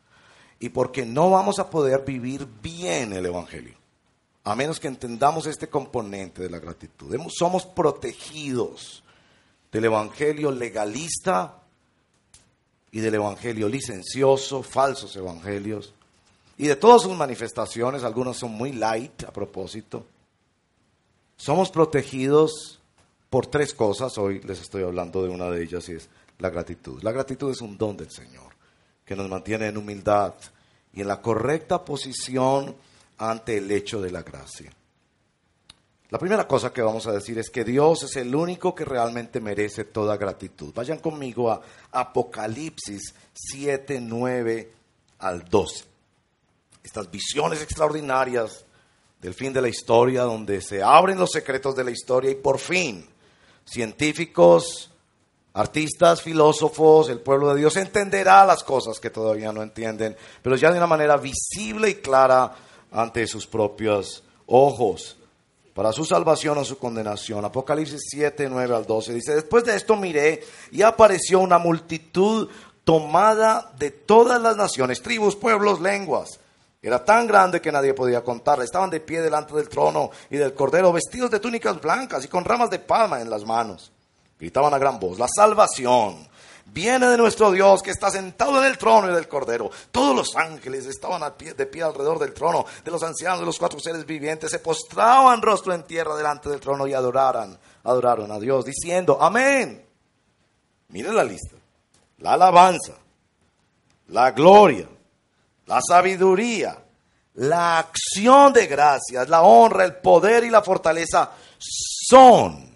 y 0.61 0.69
porque 0.71 1.05
no 1.05 1.31
vamos 1.31 1.59
a 1.59 1.71
poder 1.71 2.05
vivir 2.05 2.47
bien 2.63 3.13
el 3.13 3.27
Evangelio, 3.27 3.75
a 4.45 4.55
menos 4.55 4.81
que 4.81 4.89
entendamos 4.89 5.47
este 5.47 5.69
componente 5.69 6.43
de 6.43 6.51
la 6.51 6.59
gratitud. 6.59 7.17
Somos 7.29 7.67
protegidos 7.67 9.03
del 9.73 9.87
Evangelio 9.87 10.51
legalista 10.51 11.61
y 12.93 13.01
del 13.01 13.17
Evangelio 13.17 13.69
licencioso, 13.69 14.63
falsos 14.63 15.17
evangelios 15.17 15.93
y 16.57 16.69
de 16.69 16.77
todas 16.77 17.03
sus 17.03 17.17
manifestaciones, 17.17 18.05
algunas 18.05 18.37
son 18.37 18.53
muy 18.53 18.73
light 18.73 19.25
a 19.25 19.33
propósito. 19.33 20.07
Somos 21.37 21.71
protegidos 21.71 22.81
por 23.29 23.49
tres 23.49 23.75
cosas, 23.75 24.17
hoy 24.19 24.41
les 24.43 24.61
estoy 24.61 24.85
hablando 24.85 25.23
de 25.25 25.31
una 25.31 25.51
de 25.51 25.65
ellas 25.65 25.89
y 25.89 25.93
es 25.93 26.09
la 26.39 26.51
gratitud. 26.51 27.03
La 27.03 27.11
gratitud 27.11 27.51
es 27.51 27.61
un 27.61 27.77
don 27.77 27.97
del 27.97 28.11
Señor 28.11 28.54
que 29.05 29.17
nos 29.17 29.29
mantiene 29.29 29.67
en 29.69 29.77
humildad 29.77 30.35
y 30.93 31.01
en 31.01 31.09
la 31.09 31.21
correcta 31.21 31.85
posición 31.85 32.75
ante 33.19 33.59
el 33.59 33.71
hecho 33.71 34.01
de 34.01 34.11
la 34.11 34.23
gracia. 34.23 34.73
La 36.11 36.19
primera 36.19 36.47
cosa 36.47 36.73
que 36.73 36.83
vamos 36.83 37.07
a 37.07 37.13
decir 37.13 37.39
es 37.39 37.51
que 37.51 37.65
Dios 37.65 38.05
es 38.05 38.17
el 38.17 38.35
único 38.35 38.75
que 38.75 38.85
realmente 38.85 39.41
merece 39.41 39.85
toda 39.85 40.17
gratitud. 40.17 40.73
Vayan 40.75 40.99
conmigo 40.99 41.51
a 41.51 41.61
Apocalipsis 41.91 43.15
7, 43.33 44.01
9 44.01 44.73
al 45.19 45.45
12. 45.45 45.85
Estas 46.85 47.11
visiones 47.11 47.63
extraordinarias 47.63 48.65
del 49.21 49.35
fin 49.35 49.53
de 49.53 49.63
la 49.63 49.69
historia, 49.69 50.23
donde 50.23 50.61
se 50.61 50.83
abren 50.83 51.19
los 51.19 51.31
secretos 51.31 51.75
de 51.75 51.85
la 51.85 51.91
historia 51.91 52.31
y 52.31 52.37
por 52.37 52.59
fin 52.59 53.09
científicos, 53.65 54.91
artistas, 55.55 56.21
filósofos, 56.21 57.09
el 57.09 57.21
pueblo 57.21 57.55
de 57.55 57.61
Dios 57.61 57.77
entenderá 57.77 58.45
las 58.45 58.65
cosas 58.65 58.99
que 58.99 59.11
todavía 59.11 59.53
no 59.53 59.63
entienden, 59.63 60.17
pero 60.43 60.57
ya 60.57 60.71
de 60.71 60.79
una 60.79 60.87
manera 60.87 61.17
visible 61.17 61.89
y 61.91 61.95
clara 61.97 62.53
ante 62.91 63.27
sus 63.27 63.47
propios 63.47 64.25
ojos, 64.47 65.17
para 65.73 65.93
su 65.93 66.05
salvación 66.05 66.59
o 66.59 66.65
su 66.65 66.79
condenación. 66.79 67.45
Apocalipsis 67.45 68.03
7, 68.11 68.49
9 68.49 68.75
al 68.75 68.87
12 68.87 69.15
dice, 69.15 69.35
después 69.35 69.65
de 69.65 69.77
esto 69.77 69.97
miré 69.97 70.43
y 70.71 70.83
apareció 70.83 71.41
una 71.41 71.59
multitud 71.59 72.49
tomada 72.85 73.73
de 73.79 73.91
todas 73.91 74.41
las 74.41 74.57
naciones, 74.57 75.03
tribus, 75.03 75.37
pueblos, 75.37 75.81
lenguas. 75.81 76.41
Era 76.83 77.03
tan 77.05 77.27
grande 77.27 77.63
que 77.63 77.73
nadie 77.73 77.95
podía 77.95 78.23
contarla. 78.23 78.63
Estaban 78.63 78.91
de 78.91 79.01
pie 79.01 79.23
delante 79.23 79.55
del 79.55 79.71
trono 79.71 80.11
y 80.29 80.37
del 80.37 80.53
cordero, 80.53 80.93
vestidos 80.93 81.31
de 81.31 81.41
túnicas 81.41 81.81
blancas 81.81 82.25
y 82.25 82.29
con 82.29 82.45
ramas 82.45 82.69
de 82.69 82.79
palma 82.79 83.23
en 83.23 83.31
las 83.31 83.45
manos. 83.45 83.91
Gritaban 84.45 84.75
a 84.75 84.79
gran 84.79 85.01
voz, 85.01 85.19
la 85.19 85.27
salvación 85.27 86.29
viene 86.67 87.07
de 87.07 87.17
nuestro 87.17 87.51
Dios 87.51 87.83
que 87.83 87.93
está 87.93 88.11
sentado 88.11 88.63
en 88.63 88.71
el 88.71 88.77
trono 88.77 89.11
y 89.11 89.15
del 89.15 89.27
cordero. 89.27 89.71
Todos 89.91 90.15
los 90.15 90.37
ángeles 90.37 90.85
estaban 90.85 91.23
de 91.39 91.67
pie 91.67 91.83
alrededor 91.83 92.19
del 92.19 92.35
trono, 92.35 92.67
de 92.85 92.91
los 92.91 93.03
ancianos, 93.03 93.41
de 93.41 93.47
los 93.47 93.59
cuatro 93.59 93.81
seres 93.81 94.05
vivientes, 94.05 94.51
se 94.51 94.59
postraban 94.59 95.41
rostro 95.41 95.73
en 95.73 95.85
tierra 95.85 96.15
delante 96.15 96.51
del 96.51 96.61
trono 96.61 96.87
y 96.87 96.93
adoraron, 96.93 97.59
adoraron 97.85 98.31
a 98.31 98.39
Dios, 98.39 98.67
diciendo, 98.67 99.17
amén. 99.19 99.83
Miren 100.89 101.17
la 101.17 101.25
lista. 101.25 101.57
La 102.19 102.35
alabanza, 102.35 102.93
la 104.09 104.31
gloria, 104.33 104.87
la 105.65 105.81
sabiduría, 105.81 106.85
la 107.33 107.79
acción 107.79 108.53
de 108.53 108.67
gracias, 108.67 109.27
la 109.31 109.41
honra, 109.41 109.85
el 109.85 109.97
poder 109.97 110.45
y 110.45 110.51
la 110.51 110.61
fortaleza 110.61 111.33
son, 111.59 112.74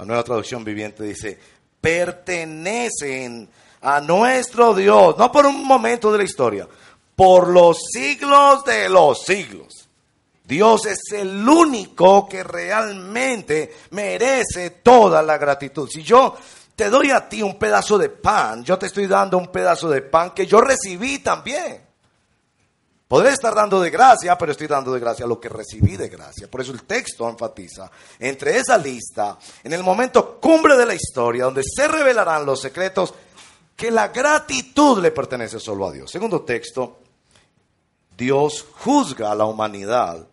la 0.00 0.06
nueva 0.06 0.24
traducción 0.24 0.64
viviente 0.64 1.04
dice, 1.04 1.38
pertenecen 1.78 3.46
a 3.82 4.00
nuestro 4.00 4.72
Dios, 4.72 5.18
no 5.18 5.30
por 5.30 5.44
un 5.44 5.62
momento 5.62 6.10
de 6.10 6.16
la 6.16 6.24
historia, 6.24 6.66
por 7.14 7.48
los 7.48 7.76
siglos 7.92 8.64
de 8.64 8.88
los 8.88 9.22
siglos. 9.24 9.90
Dios 10.42 10.86
es 10.86 11.00
el 11.12 11.46
único 11.46 12.26
que 12.26 12.42
realmente 12.42 13.76
merece 13.90 14.70
toda 14.70 15.22
la 15.22 15.36
gratitud. 15.36 15.86
Si 15.90 16.02
yo 16.02 16.34
te 16.74 16.88
doy 16.88 17.10
a 17.10 17.28
ti 17.28 17.42
un 17.42 17.58
pedazo 17.58 17.98
de 17.98 18.08
pan, 18.08 18.64
yo 18.64 18.78
te 18.78 18.86
estoy 18.86 19.06
dando 19.06 19.36
un 19.36 19.48
pedazo 19.48 19.90
de 19.90 20.00
pan 20.00 20.30
que 20.30 20.46
yo 20.46 20.62
recibí 20.62 21.18
también. 21.18 21.89
Podré 23.10 23.30
estar 23.30 23.52
dando 23.56 23.80
de 23.80 23.90
gracia, 23.90 24.38
pero 24.38 24.52
estoy 24.52 24.68
dando 24.68 24.92
de 24.92 25.00
gracia 25.00 25.26
lo 25.26 25.40
que 25.40 25.48
recibí 25.48 25.96
de 25.96 26.08
gracia. 26.08 26.48
Por 26.48 26.60
eso 26.60 26.70
el 26.70 26.84
texto 26.84 27.28
enfatiza 27.28 27.90
entre 28.20 28.56
esa 28.56 28.78
lista, 28.78 29.36
en 29.64 29.72
el 29.72 29.82
momento 29.82 30.38
cumbre 30.38 30.76
de 30.76 30.86
la 30.86 30.94
historia, 30.94 31.42
donde 31.42 31.64
se 31.64 31.88
revelarán 31.88 32.46
los 32.46 32.60
secretos, 32.60 33.12
que 33.74 33.90
la 33.90 34.06
gratitud 34.06 35.02
le 35.02 35.10
pertenece 35.10 35.58
solo 35.58 35.88
a 35.88 35.90
Dios. 35.90 36.08
Segundo 36.08 36.42
texto, 36.42 36.98
Dios 38.16 38.64
juzga 38.78 39.32
a 39.32 39.34
la 39.34 39.46
humanidad 39.46 40.24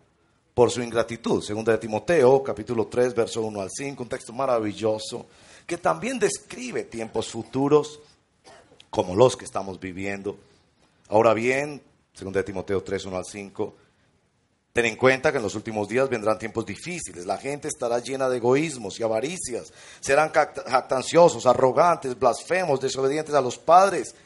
por 0.54 0.70
su 0.70 0.80
ingratitud. 0.80 1.42
Segundo 1.42 1.72
de 1.72 1.78
Timoteo, 1.78 2.44
capítulo 2.44 2.86
3, 2.86 3.12
verso 3.12 3.42
1 3.42 3.60
al 3.60 3.70
5, 3.72 4.04
un 4.04 4.08
texto 4.08 4.32
maravilloso 4.32 5.26
que 5.66 5.78
también 5.78 6.16
describe 6.20 6.84
tiempos 6.84 7.26
futuros 7.26 7.98
como 8.88 9.16
los 9.16 9.36
que 9.36 9.46
estamos 9.46 9.80
viviendo. 9.80 10.38
Ahora 11.08 11.34
bien, 11.34 11.82
Segunda 12.18 12.40
de 12.40 12.44
Timoteo 12.44 12.82
3, 12.82 13.06
1 13.06 13.16
al 13.16 13.24
5. 13.24 13.76
Ten 14.72 14.86
en 14.86 14.96
cuenta 14.96 15.30
que 15.30 15.36
en 15.36 15.44
los 15.44 15.54
últimos 15.54 15.86
días 15.86 16.08
vendrán 16.08 16.36
tiempos 16.36 16.66
difíciles. 16.66 17.24
La 17.24 17.38
gente 17.38 17.68
estará 17.68 18.00
llena 18.00 18.28
de 18.28 18.38
egoísmos 18.38 18.98
y 18.98 19.04
avaricias. 19.04 19.72
Serán 20.00 20.32
jactanciosos, 20.32 21.46
arrogantes, 21.46 22.18
blasfemos, 22.18 22.80
desobedientes 22.80 23.36
a 23.36 23.40
los 23.40 23.56
padres, 23.56 24.16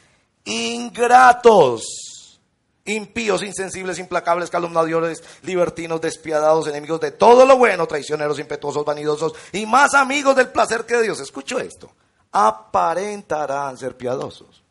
ingratos, 0.43 2.39
impíos, 2.85 3.43
insensibles, 3.43 3.99
implacables, 3.99 4.49
calumniadores, 4.49 5.23
libertinos, 5.43 6.01
despiadados, 6.01 6.65
enemigos 6.65 6.99
de 6.99 7.11
todo 7.11 7.45
lo 7.45 7.57
bueno, 7.57 7.85
traicioneros, 7.85 8.39
impetuosos, 8.39 8.83
vanidosos 8.83 9.33
y 9.51 9.67
más 9.67 9.93
amigos 9.93 10.35
del 10.35 10.49
placer 10.49 10.87
que 10.87 10.95
de 10.95 11.03
Dios. 11.03 11.19
Escucho 11.19 11.59
esto. 11.59 11.91
Aparentarán 12.31 13.77
ser 13.77 13.95
piadosos 13.95 14.62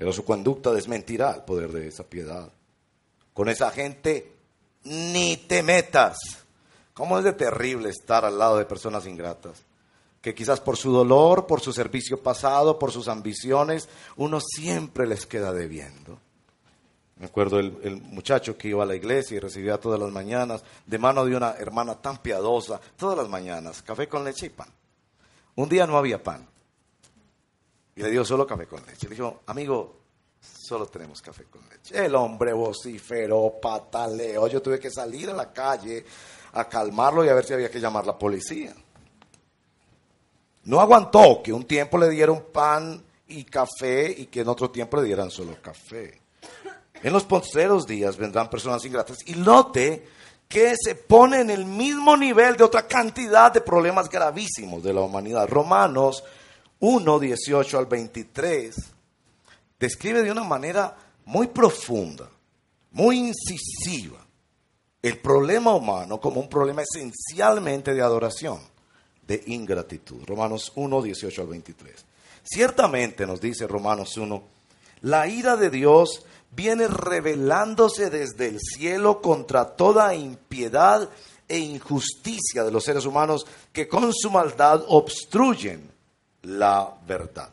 pero 0.00 0.14
su 0.14 0.24
conducta 0.24 0.72
desmentirá 0.72 1.30
el 1.32 1.42
poder 1.42 1.72
de 1.72 1.86
esa 1.86 2.04
piedad. 2.04 2.50
Con 3.34 3.50
esa 3.50 3.70
gente 3.70 4.32
ni 4.84 5.36
te 5.36 5.62
metas. 5.62 6.16
¿Cómo 6.94 7.18
es 7.18 7.24
de 7.24 7.34
terrible 7.34 7.90
estar 7.90 8.24
al 8.24 8.38
lado 8.38 8.56
de 8.56 8.64
personas 8.64 9.04
ingratas? 9.04 9.62
Que 10.22 10.34
quizás 10.34 10.58
por 10.58 10.78
su 10.78 10.90
dolor, 10.90 11.46
por 11.46 11.60
su 11.60 11.74
servicio 11.74 12.22
pasado, 12.22 12.78
por 12.78 12.92
sus 12.92 13.08
ambiciones, 13.08 13.90
uno 14.16 14.40
siempre 14.40 15.06
les 15.06 15.26
queda 15.26 15.52
debiendo. 15.52 16.18
Me 17.16 17.26
acuerdo 17.26 17.58
el, 17.58 18.00
muchacho 18.00 18.56
que 18.56 18.68
iba 18.68 18.84
a 18.84 18.86
la 18.86 18.96
iglesia 18.96 19.36
y 19.36 19.40
recibía 19.40 19.76
todas 19.76 20.00
las 20.00 20.10
mañanas, 20.10 20.64
de 20.86 20.96
mano 20.96 21.26
de 21.26 21.36
una 21.36 21.50
hermana 21.58 22.00
tan 22.00 22.16
piadosa, 22.22 22.80
todas 22.96 23.18
las 23.18 23.28
mañanas, 23.28 23.82
café 23.82 24.08
con 24.08 24.24
leche 24.24 24.46
y 24.46 24.48
pan. 24.48 24.70
Un 25.56 25.68
día 25.68 25.86
no 25.86 25.98
había 25.98 26.22
pan. 26.22 26.48
Y 28.00 28.02
le 28.02 28.10
dio 28.12 28.24
solo 28.24 28.46
café 28.46 28.66
con 28.66 28.80
leche. 28.86 29.10
Le 29.10 29.14
dijo, 29.14 29.42
amigo, 29.46 29.96
solo 30.40 30.86
tenemos 30.86 31.20
café 31.20 31.44
con 31.44 31.60
leche. 31.68 32.02
El 32.02 32.14
hombre 32.14 32.54
vociferó, 32.54 33.58
pataleó. 33.60 34.46
Yo 34.46 34.62
tuve 34.62 34.80
que 34.80 34.90
salir 34.90 35.28
a 35.28 35.34
la 35.34 35.52
calle 35.52 36.06
a 36.54 36.66
calmarlo 36.66 37.22
y 37.22 37.28
a 37.28 37.34
ver 37.34 37.44
si 37.44 37.52
había 37.52 37.70
que 37.70 37.78
llamar 37.78 38.06
la 38.06 38.18
policía. 38.18 38.74
No 40.64 40.80
aguantó 40.80 41.42
que 41.42 41.52
un 41.52 41.64
tiempo 41.64 41.98
le 41.98 42.08
dieron 42.08 42.46
pan 42.50 43.04
y 43.28 43.44
café 43.44 44.10
y 44.16 44.26
que 44.26 44.40
en 44.40 44.48
otro 44.48 44.70
tiempo 44.70 44.96
le 44.96 45.02
dieran 45.02 45.30
solo 45.30 45.60
café. 45.60 46.22
En 47.02 47.12
los 47.12 47.24
postreros 47.24 47.86
días 47.86 48.16
vendrán 48.16 48.48
personas 48.48 48.82
ingratas 48.86 49.18
y 49.26 49.34
note 49.34 50.06
que 50.48 50.74
se 50.82 50.94
pone 50.94 51.40
en 51.40 51.50
el 51.50 51.66
mismo 51.66 52.16
nivel 52.16 52.56
de 52.56 52.64
otra 52.64 52.86
cantidad 52.86 53.52
de 53.52 53.60
problemas 53.60 54.08
gravísimos 54.08 54.82
de 54.82 54.94
la 54.94 55.02
humanidad. 55.02 55.46
Romanos 55.46 56.24
1, 56.80 57.18
18 57.18 57.78
al 57.78 57.86
23, 57.86 58.74
describe 59.78 60.22
de 60.22 60.32
una 60.32 60.44
manera 60.44 60.96
muy 61.26 61.48
profunda, 61.48 62.28
muy 62.92 63.18
incisiva, 63.18 64.18
el 65.02 65.18
problema 65.18 65.74
humano 65.74 66.20
como 66.20 66.40
un 66.40 66.48
problema 66.48 66.82
esencialmente 66.82 67.94
de 67.94 68.02
adoración, 68.02 68.58
de 69.26 69.42
ingratitud. 69.46 70.24
Romanos 70.24 70.72
1, 70.74 71.02
18 71.02 71.42
al 71.42 71.48
23. 71.48 72.04
Ciertamente 72.42 73.26
nos 73.26 73.40
dice 73.40 73.66
Romanos 73.66 74.16
1, 74.16 74.42
la 75.02 75.28
ira 75.28 75.56
de 75.56 75.70
Dios 75.70 76.24
viene 76.50 76.88
revelándose 76.88 78.10
desde 78.10 78.48
el 78.48 78.58
cielo 78.58 79.20
contra 79.20 79.76
toda 79.76 80.14
impiedad 80.14 81.08
e 81.46 81.58
injusticia 81.58 82.64
de 82.64 82.70
los 82.70 82.84
seres 82.84 83.04
humanos 83.04 83.46
que 83.72 83.88
con 83.88 84.12
su 84.12 84.30
maldad 84.30 84.82
obstruyen 84.88 85.89
la 86.42 86.96
verdad. 87.06 87.50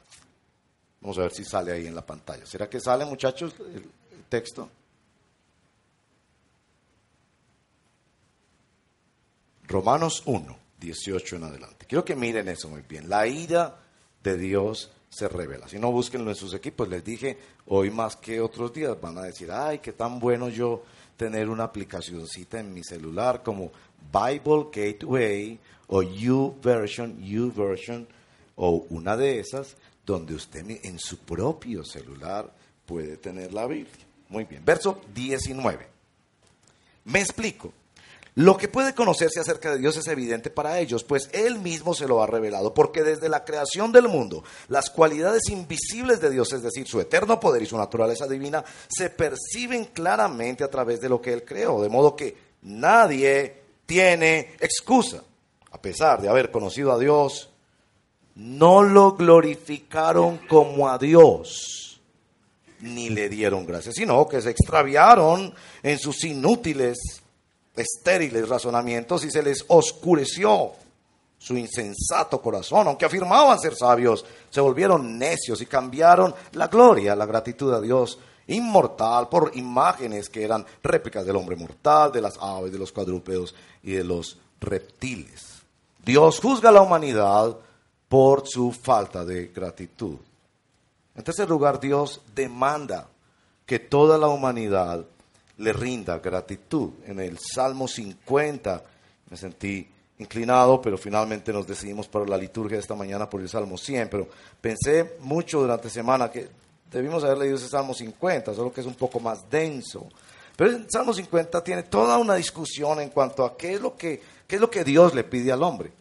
Vamos 1.01 1.17
a 1.17 1.21
ver 1.21 1.31
si 1.31 1.45
sale 1.45 1.71
ahí 1.71 1.87
en 1.87 1.95
la 1.95 2.05
pantalla. 2.05 2.45
¿Será 2.45 2.69
que 2.69 2.79
sale, 2.79 3.05
muchachos, 3.05 3.55
el, 3.59 3.85
texto? 4.29 4.69
Romanos 9.67 10.23
1, 10.25 10.57
18 10.79 11.35
en 11.35 11.43
adelante. 11.43 11.85
Quiero 11.85 12.03
que 12.03 12.15
miren 12.15 12.47
eso 12.47 12.69
muy 12.69 12.81
bien. 12.81 13.09
La 13.09 13.27
ira 13.27 13.77
de 14.23 14.37
Dios 14.37 14.91
se 15.09 15.27
revela. 15.27 15.67
Si 15.67 15.79
no, 15.79 15.91
búsquenlo 15.91 16.29
en 16.29 16.35
sus 16.35 16.53
equipos. 16.53 16.87
Les 16.87 17.03
dije, 17.03 17.37
hoy 17.67 17.89
más 17.89 18.15
que 18.15 18.41
otros 18.41 18.73
días 18.73 18.99
van 18.99 19.17
a 19.17 19.23
decir, 19.23 19.51
ay, 19.51 19.79
qué 19.79 19.93
tan 19.93 20.19
bueno 20.19 20.49
yo 20.49 20.83
tener 21.15 21.49
una 21.49 21.65
aplicacióncita 21.65 22.59
en 22.59 22.73
mi 22.73 22.83
celular 22.83 23.43
como 23.43 23.71
Bible 24.11 24.67
Gateway 24.71 25.59
o 25.87 26.01
YouVersion, 26.03 27.21
YouVersion 27.21 28.07
o 28.57 28.85
una 28.89 29.15
de 29.15 29.39
esas 29.39 29.75
donde 30.05 30.35
usted 30.35 30.65
en 30.83 30.99
su 30.99 31.19
propio 31.19 31.83
celular 31.83 32.51
puede 32.85 33.17
tener 33.17 33.53
la 33.53 33.67
Biblia. 33.67 34.05
Muy 34.29 34.45
bien, 34.45 34.63
verso 34.63 35.01
19. 35.13 35.87
Me 37.05 37.19
explico. 37.19 37.71
Lo 38.35 38.55
que 38.55 38.67
puede 38.67 38.93
conocerse 38.93 39.39
acerca 39.39 39.71
de 39.71 39.79
Dios 39.79 39.97
es 39.97 40.07
evidente 40.07 40.51
para 40.51 40.79
ellos, 40.79 41.03
pues 41.03 41.27
Él 41.33 41.57
mismo 41.57 41.95
se 41.95 42.07
lo 42.07 42.21
ha 42.21 42.27
revelado, 42.27 42.71
porque 42.71 43.01
desde 43.01 43.29
la 43.29 43.43
creación 43.43 43.91
del 43.91 44.07
mundo, 44.07 44.43
las 44.67 44.91
cualidades 44.91 45.49
invisibles 45.49 46.21
de 46.21 46.29
Dios, 46.29 46.53
es 46.53 46.61
decir, 46.61 46.87
su 46.87 47.01
eterno 47.01 47.39
poder 47.39 47.63
y 47.63 47.65
su 47.65 47.77
naturaleza 47.77 48.27
divina, 48.27 48.63
se 48.87 49.09
perciben 49.09 49.85
claramente 49.85 50.63
a 50.63 50.69
través 50.69 51.01
de 51.01 51.09
lo 51.09 51.19
que 51.19 51.33
Él 51.33 51.43
creó, 51.43 51.81
de 51.81 51.89
modo 51.89 52.15
que 52.15 52.37
nadie 52.61 53.55
tiene 53.87 54.55
excusa, 54.59 55.23
a 55.71 55.81
pesar 55.81 56.21
de 56.21 56.29
haber 56.29 56.51
conocido 56.51 56.91
a 56.91 56.99
Dios 56.99 57.49
no 58.37 58.83
lo 58.83 59.13
glorificaron 59.13 60.37
como 60.47 60.87
a 60.87 60.99
Dios, 60.99 61.99
ni 62.81 63.09
le 63.09 63.29
dieron 63.29 63.65
gracias, 63.65 63.95
sino 63.95 64.27
que 64.27 64.41
se 64.41 64.51
extraviaron 64.51 65.51
en 65.81 65.97
sus 65.97 66.23
inútiles, 66.23 66.97
estériles 67.75 68.47
razonamientos 68.47 69.25
y 69.25 69.31
se 69.31 69.41
les 69.41 69.65
oscureció 69.67 70.73
su 71.39 71.57
insensato 71.57 72.39
corazón, 72.39 72.87
aunque 72.87 73.05
afirmaban 73.05 73.59
ser 73.59 73.75
sabios, 73.75 74.23
se 74.51 74.61
volvieron 74.61 75.17
necios 75.17 75.59
y 75.61 75.65
cambiaron 75.65 76.33
la 76.53 76.67
gloria, 76.67 77.15
la 77.15 77.25
gratitud 77.25 77.73
a 77.73 77.81
Dios 77.81 78.19
inmortal 78.45 79.29
por 79.29 79.51
imágenes 79.55 80.29
que 80.29 80.43
eran 80.43 80.65
réplicas 80.83 81.25
del 81.25 81.35
hombre 81.35 81.55
mortal, 81.55 82.11
de 82.11 82.21
las 82.21 82.37
aves, 82.39 82.71
de 82.71 82.79
los 82.79 82.91
cuadrúpedos 82.91 83.55
y 83.81 83.93
de 83.93 84.03
los 84.03 84.37
reptiles. 84.59 85.63
Dios 86.05 86.39
juzga 86.39 86.69
a 86.69 86.73
la 86.73 86.81
humanidad 86.81 87.57
por 88.07 88.47
su 88.47 88.71
falta 88.71 89.25
de 89.25 89.47
gratitud. 89.47 90.17
En 91.15 91.23
tercer 91.23 91.49
lugar, 91.49 91.79
Dios 91.79 92.21
demanda 92.33 93.07
que 93.65 93.79
toda 93.79 94.17
la 94.17 94.27
humanidad 94.27 95.05
le 95.57 95.73
rinda 95.73 96.19
gratitud. 96.19 96.91
En 97.05 97.19
el 97.19 97.37
Salmo 97.39 97.87
50 97.87 98.83
me 99.29 99.37
sentí 99.37 99.87
inclinado, 100.19 100.81
pero 100.81 100.97
finalmente 100.97 101.51
nos 101.51 101.67
decidimos 101.67 102.07
para 102.07 102.25
la 102.25 102.37
liturgia 102.37 102.77
de 102.77 102.81
esta 102.81 102.95
mañana 102.95 103.29
por 103.29 103.41
el 103.41 103.49
Salmo 103.49 103.77
100, 103.77 104.09
pero 104.09 104.27
pensé 104.61 105.17
mucho 105.19 105.59
durante 105.61 105.85
la 105.85 105.93
semana 105.93 106.31
que 106.31 106.47
debimos 106.91 107.23
haber 107.23 107.39
leído 107.39 107.57
ese 107.57 107.67
Salmo 107.67 107.93
50, 107.93 108.53
solo 108.53 108.71
que 108.71 108.81
es 108.81 108.87
un 108.87 108.95
poco 108.95 109.19
más 109.19 109.49
denso. 109.49 110.07
Pero 110.55 110.71
el 110.71 110.89
Salmo 110.89 111.13
50 111.13 111.63
tiene 111.63 111.83
toda 111.83 112.17
una 112.17 112.35
discusión 112.35 112.99
en 112.99 113.09
cuanto 113.09 113.45
a 113.45 113.55
qué 113.55 113.73
es 113.73 113.81
lo 113.81 113.95
que, 113.95 114.21
qué 114.47 114.55
es 114.55 114.61
lo 114.61 114.71
que 114.71 114.83
Dios 114.83 115.13
le 115.13 115.23
pide 115.23 115.51
al 115.51 115.61
hombre. 115.61 115.91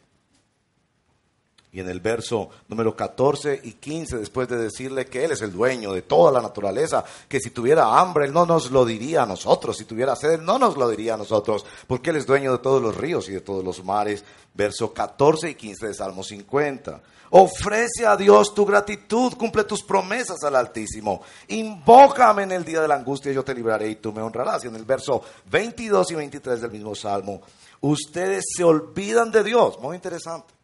Y 1.73 1.81
en 1.81 1.91
el 1.91 2.01
verso 2.01 2.49
número 2.69 2.97
14 2.97 3.61
y 3.63 3.73
15, 3.73 4.19
después 4.19 4.49
de 4.49 4.57
decirle 4.57 5.07
que 5.07 5.25
Él 5.25 5.33
es 5.33 5.43
el 5.43 5.53
dueño 5.53 5.93
de 5.93 6.03
toda 6.03 6.33
la 6.33 6.41
naturaleza, 6.41 7.05
que 7.29 7.39
si 7.39 7.51
tuviera 7.51 7.99
hambre, 7.99 8.27
Él 8.27 8.33
no 8.33 8.47
nos 8.47 8.71
lo 8.71 8.85
diría 8.85 9.25
a 9.25 9.27
nosotros, 9.27 9.77
si 9.77 9.85
tuviera 9.85 10.17
sed, 10.17 10.41
no 10.41 10.59
nos 10.59 10.77
lo 10.77 10.89
diría 10.89 11.15
a 11.15 11.19
nosotros, 11.19 11.67
porque 11.87 12.11
Él 12.11 12.17
es 12.17 12.27
dueño 12.27 12.53
de 12.53 12.59
todos 12.59 12.81
los 12.81 12.97
ríos 12.97 13.29
y 13.29 13.33
de 13.33 13.41
todos 13.41 13.65
los 13.65 13.85
mares. 13.85 14.25
Verso 14.55 14.95
14 14.95 15.51
y 15.51 15.55
15 15.55 15.89
de 15.89 15.95
Salmo 15.95 16.23
50. 16.23 17.03
Ofrece 17.31 18.07
a 18.07 18.17
Dios 18.17 18.55
tu 18.55 18.65
gratitud, 18.65 19.35
cumple 19.35 19.65
tus 19.65 19.83
promesas 19.83 20.43
al 20.45 20.57
Altísimo. 20.57 21.23
Invócame 21.49 22.45
en 22.45 22.53
el 22.53 22.65
día 22.65 22.81
de 22.81 22.89
la 22.89 22.95
angustia, 22.95 23.33
yo 23.33 23.45
te 23.45 23.55
libraré 23.55 23.91
y 23.91 23.97
tú 23.97 24.13
me 24.13 24.23
honrarás. 24.23 24.65
Y 24.65 24.69
en 24.69 24.77
el 24.77 24.85
verso 24.85 25.23
22 25.51 26.13
y 26.13 26.15
23 26.15 26.61
del 26.63 26.71
mismo 26.71 26.95
Salmo, 26.95 27.43
ustedes 27.81 28.45
se 28.57 28.65
olvidan 28.65 29.31
de 29.31 29.43
Dios. 29.43 29.79
Muy 29.81 29.97
interesante. 29.97 30.56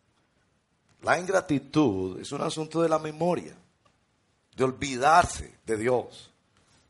La 1.02 1.18
ingratitud 1.18 2.20
es 2.20 2.30
un 2.32 2.42
asunto 2.42 2.82
de 2.82 2.88
la 2.88 2.98
memoria, 2.98 3.54
de 4.54 4.64
olvidarse 4.64 5.58
de 5.66 5.76
Dios. 5.76 6.30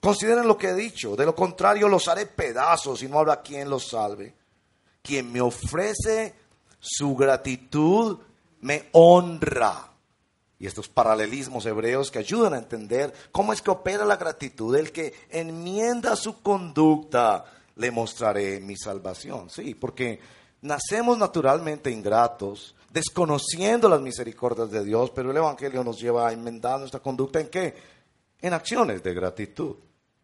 Consideren 0.00 0.46
lo 0.46 0.58
que 0.58 0.70
he 0.70 0.74
dicho, 0.74 1.16
de 1.16 1.24
lo 1.24 1.34
contrario 1.34 1.88
los 1.88 2.08
haré 2.08 2.26
pedazos 2.26 3.02
y 3.02 3.08
no 3.08 3.18
habrá 3.18 3.40
quien 3.40 3.70
los 3.70 3.88
salve. 3.88 4.34
Quien 5.02 5.32
me 5.32 5.40
ofrece 5.40 6.34
su 6.78 7.14
gratitud 7.14 8.18
me 8.60 8.88
honra. 8.92 9.88
Y 10.58 10.66
estos 10.66 10.88
paralelismos 10.88 11.66
hebreos 11.66 12.10
que 12.10 12.20
ayudan 12.20 12.54
a 12.54 12.58
entender 12.58 13.12
cómo 13.32 13.52
es 13.52 13.62
que 13.62 13.70
opera 13.70 14.04
la 14.04 14.16
gratitud. 14.16 14.76
El 14.76 14.92
que 14.92 15.12
enmienda 15.30 16.14
su 16.16 16.40
conducta, 16.42 17.44
le 17.76 17.90
mostraré 17.90 18.60
mi 18.60 18.76
salvación. 18.76 19.50
Sí, 19.50 19.74
porque 19.74 20.20
nacemos 20.60 21.18
naturalmente 21.18 21.90
ingratos, 21.90 22.74
desconociendo 22.92 23.88
las 23.88 24.00
misericordias 24.00 24.70
de 24.70 24.84
Dios, 24.84 25.10
pero 25.10 25.30
el 25.30 25.36
Evangelio 25.36 25.82
nos 25.82 25.98
lleva 26.00 26.28
a 26.28 26.32
enmendar 26.32 26.78
nuestra 26.78 27.00
conducta 27.00 27.40
en 27.40 27.48
qué? 27.48 27.74
En 28.40 28.52
acciones 28.52 29.02
de 29.02 29.14
gratitud. 29.14 29.76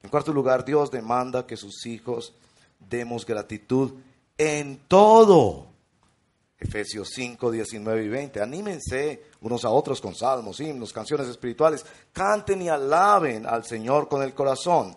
En 0.02 0.11
cuarto 0.11 0.33
lugar, 0.33 0.64
Dios 0.64 0.90
demanda 0.90 1.46
que 1.46 1.57
sus 1.57 1.87
hijos 1.87 2.35
demos 2.78 3.24
gratitud 3.24 3.92
en 4.37 4.81
todo. 4.87 5.66
Efesios 6.59 7.11
5, 7.14 7.50
19 7.50 8.04
y 8.04 8.09
20. 8.09 8.42
Anímense 8.42 9.22
unos 9.40 9.64
a 9.64 9.70
otros 9.70 10.00
con 10.00 10.14
salmos, 10.14 10.61
himnos, 10.61 10.92
canciones 10.92 11.28
espirituales. 11.28 11.87
Canten 12.12 12.62
y 12.62 12.68
alaben 12.68 13.46
al 13.46 13.64
Señor 13.64 14.09
con 14.09 14.22
el 14.22 14.35
corazón, 14.35 14.94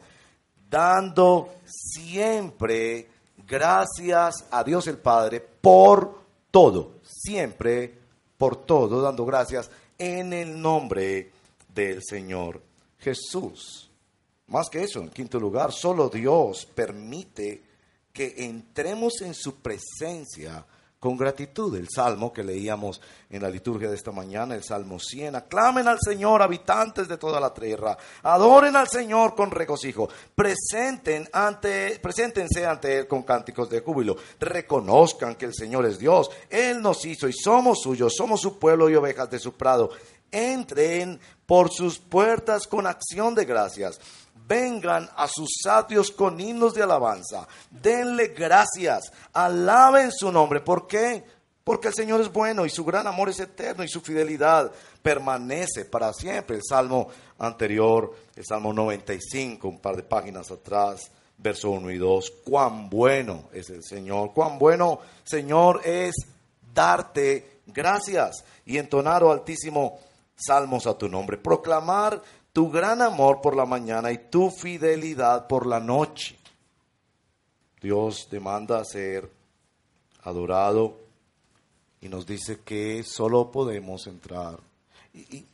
dando 0.69 1.55
siempre 1.65 3.07
gracias 3.47 4.45
a 4.51 4.63
Dios 4.63 4.87
el 4.87 4.97
Padre 4.97 5.39
por 5.39 6.19
todo 6.49 7.00
siempre 7.23 7.93
por 8.37 8.65
todo, 8.65 9.01
dando 9.01 9.25
gracias 9.25 9.69
en 9.97 10.33
el 10.33 10.59
nombre 10.59 11.31
del 11.73 12.01
Señor 12.03 12.61
Jesús. 12.99 13.89
Más 14.47 14.69
que 14.69 14.83
eso, 14.83 14.99
en 14.99 15.09
quinto 15.09 15.39
lugar, 15.39 15.71
solo 15.71 16.09
Dios 16.09 16.65
permite 16.65 17.61
que 18.11 18.33
entremos 18.45 19.21
en 19.21 19.33
su 19.33 19.55
presencia 19.55 20.65
con 21.01 21.17
gratitud. 21.17 21.75
El 21.75 21.87
salmo 21.89 22.31
que 22.31 22.43
leíamos 22.43 23.01
en 23.27 23.41
la 23.41 23.49
liturgia 23.49 23.89
de 23.89 23.95
esta 23.95 24.11
mañana, 24.11 24.53
el 24.53 24.63
salmo 24.63 24.99
100. 24.99 25.35
Aclamen 25.35 25.87
al 25.87 25.97
Señor, 25.99 26.43
habitantes 26.43 27.07
de 27.07 27.17
toda 27.17 27.39
la 27.39 27.51
tierra. 27.51 27.97
Adoren 28.21 28.75
al 28.75 28.87
Señor 28.87 29.33
con 29.33 29.49
regocijo. 29.49 30.07
Presenten 30.35 31.27
ante, 31.33 31.99
preséntense 31.99 32.67
ante 32.67 32.99
Él 32.99 33.07
con 33.07 33.23
cánticos 33.23 33.67
de 33.67 33.81
júbilo. 33.81 34.15
Reconozcan 34.39 35.33
que 35.33 35.45
el 35.45 35.55
Señor 35.55 35.87
es 35.87 35.97
Dios. 35.97 36.29
Él 36.47 36.83
nos 36.83 37.03
hizo 37.03 37.27
y 37.27 37.33
somos 37.33 37.79
suyos. 37.81 38.13
Somos 38.15 38.39
su 38.39 38.59
pueblo 38.59 38.87
y 38.87 38.95
ovejas 38.95 39.27
de 39.31 39.39
su 39.39 39.53
prado. 39.53 39.89
Entren 40.29 41.19
por 41.47 41.71
sus 41.71 41.97
puertas 41.97 42.67
con 42.67 42.85
acción 42.85 43.33
de 43.33 43.45
gracias 43.45 43.99
vengan 44.51 45.09
a 45.15 45.29
sus 45.29 45.49
sabios 45.63 46.11
con 46.11 46.37
himnos 46.37 46.73
de 46.73 46.83
alabanza, 46.83 47.47
denle 47.69 48.33
gracias, 48.37 49.09
alaben 49.31 50.11
su 50.11 50.29
nombre. 50.29 50.59
¿Por 50.59 50.87
qué? 50.87 51.23
Porque 51.63 51.87
el 51.87 51.93
Señor 51.93 52.19
es 52.19 52.29
bueno 52.29 52.65
y 52.65 52.69
su 52.69 52.83
gran 52.83 53.07
amor 53.07 53.29
es 53.29 53.39
eterno 53.39 53.81
y 53.81 53.87
su 53.87 54.01
fidelidad 54.01 54.69
permanece 55.01 55.85
para 55.85 56.11
siempre. 56.11 56.57
El 56.57 56.63
salmo 56.67 57.07
anterior, 57.39 58.13
el 58.35 58.43
salmo 58.45 58.73
95, 58.73 59.69
un 59.69 59.79
par 59.79 59.95
de 59.95 60.03
páginas 60.03 60.51
atrás, 60.51 61.09
verso 61.37 61.69
1 61.69 61.89
y 61.89 61.97
2. 61.97 62.33
Cuán 62.43 62.89
bueno 62.89 63.45
es 63.53 63.69
el 63.69 63.85
Señor, 63.85 64.33
cuán 64.33 64.59
bueno, 64.59 64.99
Señor, 65.23 65.79
es 65.85 66.13
darte 66.73 67.61
gracias 67.67 68.43
y 68.65 68.77
entonar, 68.77 69.23
oh 69.23 69.31
Altísimo, 69.31 69.97
salmos 70.35 70.87
a 70.87 70.97
tu 70.97 71.07
nombre. 71.07 71.37
Proclamar 71.37 72.21
tu 72.53 72.69
gran 72.69 73.01
amor 73.01 73.41
por 73.41 73.55
la 73.55 73.65
mañana 73.65 74.11
y 74.11 74.17
tu 74.29 74.49
fidelidad 74.49 75.47
por 75.47 75.65
la 75.65 75.79
noche. 75.79 76.37
Dios 77.81 78.27
demanda 78.29 78.83
ser 78.85 79.29
adorado 80.23 80.99
y 82.01 82.09
nos 82.09 82.25
dice 82.25 82.59
que 82.61 83.03
solo 83.03 83.51
podemos 83.51 84.07
entrar. 84.07 84.59
Y, 85.13 85.45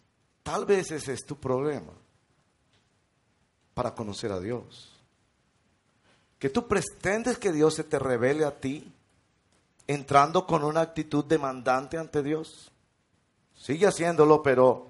tal 0.43 0.65
vez 0.65 0.91
ese 0.91 1.13
es 1.13 1.25
tu 1.25 1.35
problema 1.35 1.93
para 3.73 3.93
conocer 3.93 4.31
a 4.31 4.39
Dios. 4.39 4.93
Que 6.39 6.49
tú 6.49 6.67
pretendes 6.67 7.37
que 7.37 7.51
Dios 7.51 7.75
se 7.75 7.83
te 7.83 7.99
revele 7.99 8.45
a 8.45 8.59
ti 8.59 8.91
entrando 9.87 10.45
con 10.45 10.63
una 10.63 10.81
actitud 10.81 11.23
demandante 11.25 11.97
ante 11.97 12.21
Dios. 12.21 12.71
Sigue 13.55 13.87
haciéndolo, 13.87 14.43
pero 14.43 14.86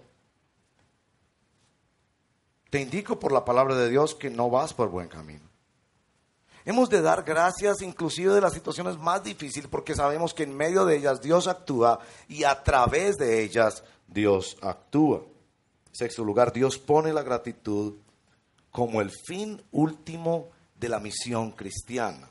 te 2.69 2.81
indico 2.81 3.19
por 3.19 3.31
la 3.31 3.45
palabra 3.45 3.75
de 3.75 3.89
Dios 3.89 4.15
que 4.15 4.29
no 4.29 4.49
vas 4.49 4.73
por 4.73 4.89
buen 4.89 5.07
camino. 5.07 5.47
Hemos 6.65 6.89
de 6.89 7.01
dar 7.01 7.23
gracias 7.23 7.81
inclusive 7.81 8.33
de 8.33 8.41
las 8.41 8.53
situaciones 8.53 8.97
más 8.97 9.23
difíciles 9.23 9.69
porque 9.69 9.95
sabemos 9.95 10.33
que 10.33 10.43
en 10.43 10.55
medio 10.55 10.85
de 10.85 10.97
ellas 10.97 11.21
Dios 11.21 11.47
actúa 11.47 11.99
y 12.27 12.43
a 12.43 12.61
través 12.61 13.15
de 13.15 13.41
ellas 13.41 13.85
Dios 14.05 14.57
actúa. 14.61 15.23
Sexto 15.93 16.25
lugar, 16.25 16.51
Dios 16.51 16.77
pone 16.77 17.13
la 17.13 17.23
gratitud 17.23 17.93
como 18.69 18.99
el 18.99 19.11
fin 19.11 19.61
último 19.71 20.49
de 20.75 20.89
la 20.89 20.99
misión 20.99 21.51
cristiana. 21.51 22.29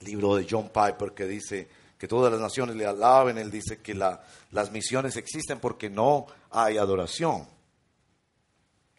libro 0.00 0.34
de 0.34 0.46
John 0.50 0.70
Piper 0.70 1.12
que 1.12 1.26
dice 1.26 1.68
que 1.98 2.08
todas 2.08 2.32
las 2.32 2.40
naciones 2.40 2.74
le 2.74 2.86
alaben, 2.86 3.36
él 3.36 3.50
dice 3.50 3.82
que 3.82 3.94
las 3.94 4.72
misiones 4.72 5.16
existen 5.16 5.60
porque 5.60 5.90
no 5.90 6.26
hay 6.50 6.78
adoración. 6.78 7.46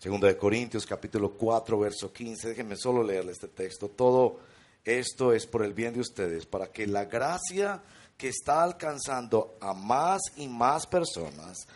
Segundo 0.01 0.25
de 0.25 0.35
Corintios 0.35 0.83
capítulo 0.87 1.33
4 1.33 1.77
verso 1.77 2.11
15. 2.11 2.49
Déjenme 2.49 2.75
solo 2.75 3.03
leerle 3.03 3.33
este 3.33 3.49
texto. 3.49 3.87
Todo 3.87 4.39
esto 4.83 5.31
es 5.31 5.45
por 5.45 5.63
el 5.63 5.75
bien 5.75 5.93
de 5.93 5.99
ustedes, 5.99 6.47
para 6.47 6.71
que 6.71 6.87
la 6.87 7.05
gracia 7.05 7.83
que 8.17 8.29
está 8.29 8.63
alcanzando 8.63 9.57
a 9.61 9.75
más 9.75 10.21
y 10.37 10.47
más 10.47 10.87
personas 10.87 11.67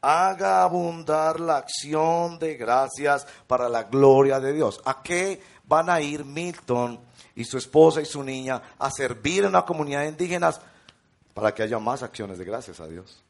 haga 0.00 0.62
abundar 0.62 1.38
la 1.38 1.58
acción 1.58 2.38
de 2.38 2.56
gracias 2.56 3.26
para 3.46 3.68
la 3.68 3.82
gloria 3.82 4.40
de 4.40 4.54
Dios. 4.54 4.80
¿A 4.86 5.02
qué 5.02 5.42
van 5.66 5.90
a 5.90 6.00
ir 6.00 6.24
Milton 6.24 6.98
y 7.36 7.44
su 7.44 7.58
esposa 7.58 8.00
y 8.00 8.06
su 8.06 8.24
niña 8.24 8.62
a 8.78 8.90
servir 8.90 9.42
en 9.42 9.50
una 9.50 9.66
comunidad 9.66 10.04
de 10.04 10.08
indígenas? 10.08 10.58
Para 11.34 11.54
que 11.54 11.62
haya 11.62 11.78
más 11.78 12.02
acciones 12.02 12.38
de 12.38 12.46
gracias 12.46 12.80
a 12.80 12.88
Dios. 12.88 13.23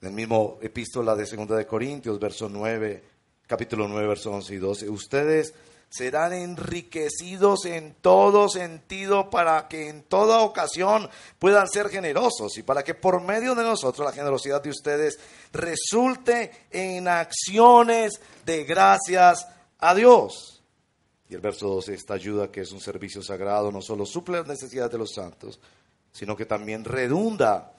En 0.00 0.08
el 0.08 0.14
mismo 0.14 0.58
epístola 0.62 1.14
de 1.14 1.26
Segunda 1.26 1.56
de 1.56 1.66
Corintios, 1.66 2.18
verso 2.18 2.48
9, 2.48 3.04
capítulo 3.46 3.86
9, 3.86 4.08
versos 4.08 4.32
11 4.32 4.54
y 4.54 4.56
12. 4.56 4.88
Ustedes 4.88 5.52
serán 5.90 6.32
enriquecidos 6.32 7.66
en 7.66 7.94
todo 8.00 8.48
sentido 8.48 9.28
para 9.28 9.68
que 9.68 9.90
en 9.90 10.02
toda 10.04 10.40
ocasión 10.40 11.10
puedan 11.38 11.68
ser 11.68 11.90
generosos 11.90 12.56
y 12.56 12.62
para 12.62 12.82
que 12.82 12.94
por 12.94 13.20
medio 13.20 13.54
de 13.54 13.62
nosotros 13.62 14.06
la 14.06 14.14
generosidad 14.14 14.62
de 14.62 14.70
ustedes 14.70 15.18
resulte 15.52 16.50
en 16.70 17.06
acciones 17.06 18.22
de 18.46 18.64
gracias 18.64 19.48
a 19.80 19.94
Dios. 19.94 20.62
Y 21.28 21.34
el 21.34 21.42
verso 21.42 21.68
12, 21.68 21.92
esta 21.92 22.14
ayuda 22.14 22.50
que 22.50 22.62
es 22.62 22.72
un 22.72 22.80
servicio 22.80 23.22
sagrado 23.22 23.70
no 23.70 23.82
solo 23.82 24.06
suple 24.06 24.38
las 24.38 24.46
necesidades 24.46 24.92
de 24.92 24.98
los 24.98 25.12
santos, 25.12 25.60
sino 26.10 26.34
que 26.36 26.46
también 26.46 26.86
redunda 26.86 27.74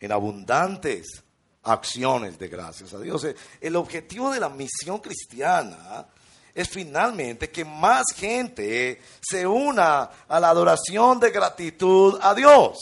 en 0.00 0.10
abundantes 0.10 1.22
acciones 1.62 2.38
de 2.38 2.48
gracias 2.48 2.94
a 2.94 3.00
Dios. 3.00 3.26
El 3.60 3.76
objetivo 3.76 4.30
de 4.30 4.40
la 4.40 4.48
misión 4.48 4.98
cristiana 4.98 6.06
es 6.54 6.68
finalmente 6.68 7.50
que 7.50 7.64
más 7.64 8.04
gente 8.14 9.00
se 9.20 9.46
una 9.46 10.02
a 10.28 10.40
la 10.40 10.50
adoración 10.50 11.20
de 11.20 11.30
gratitud 11.30 12.18
a 12.20 12.34
Dios. 12.34 12.78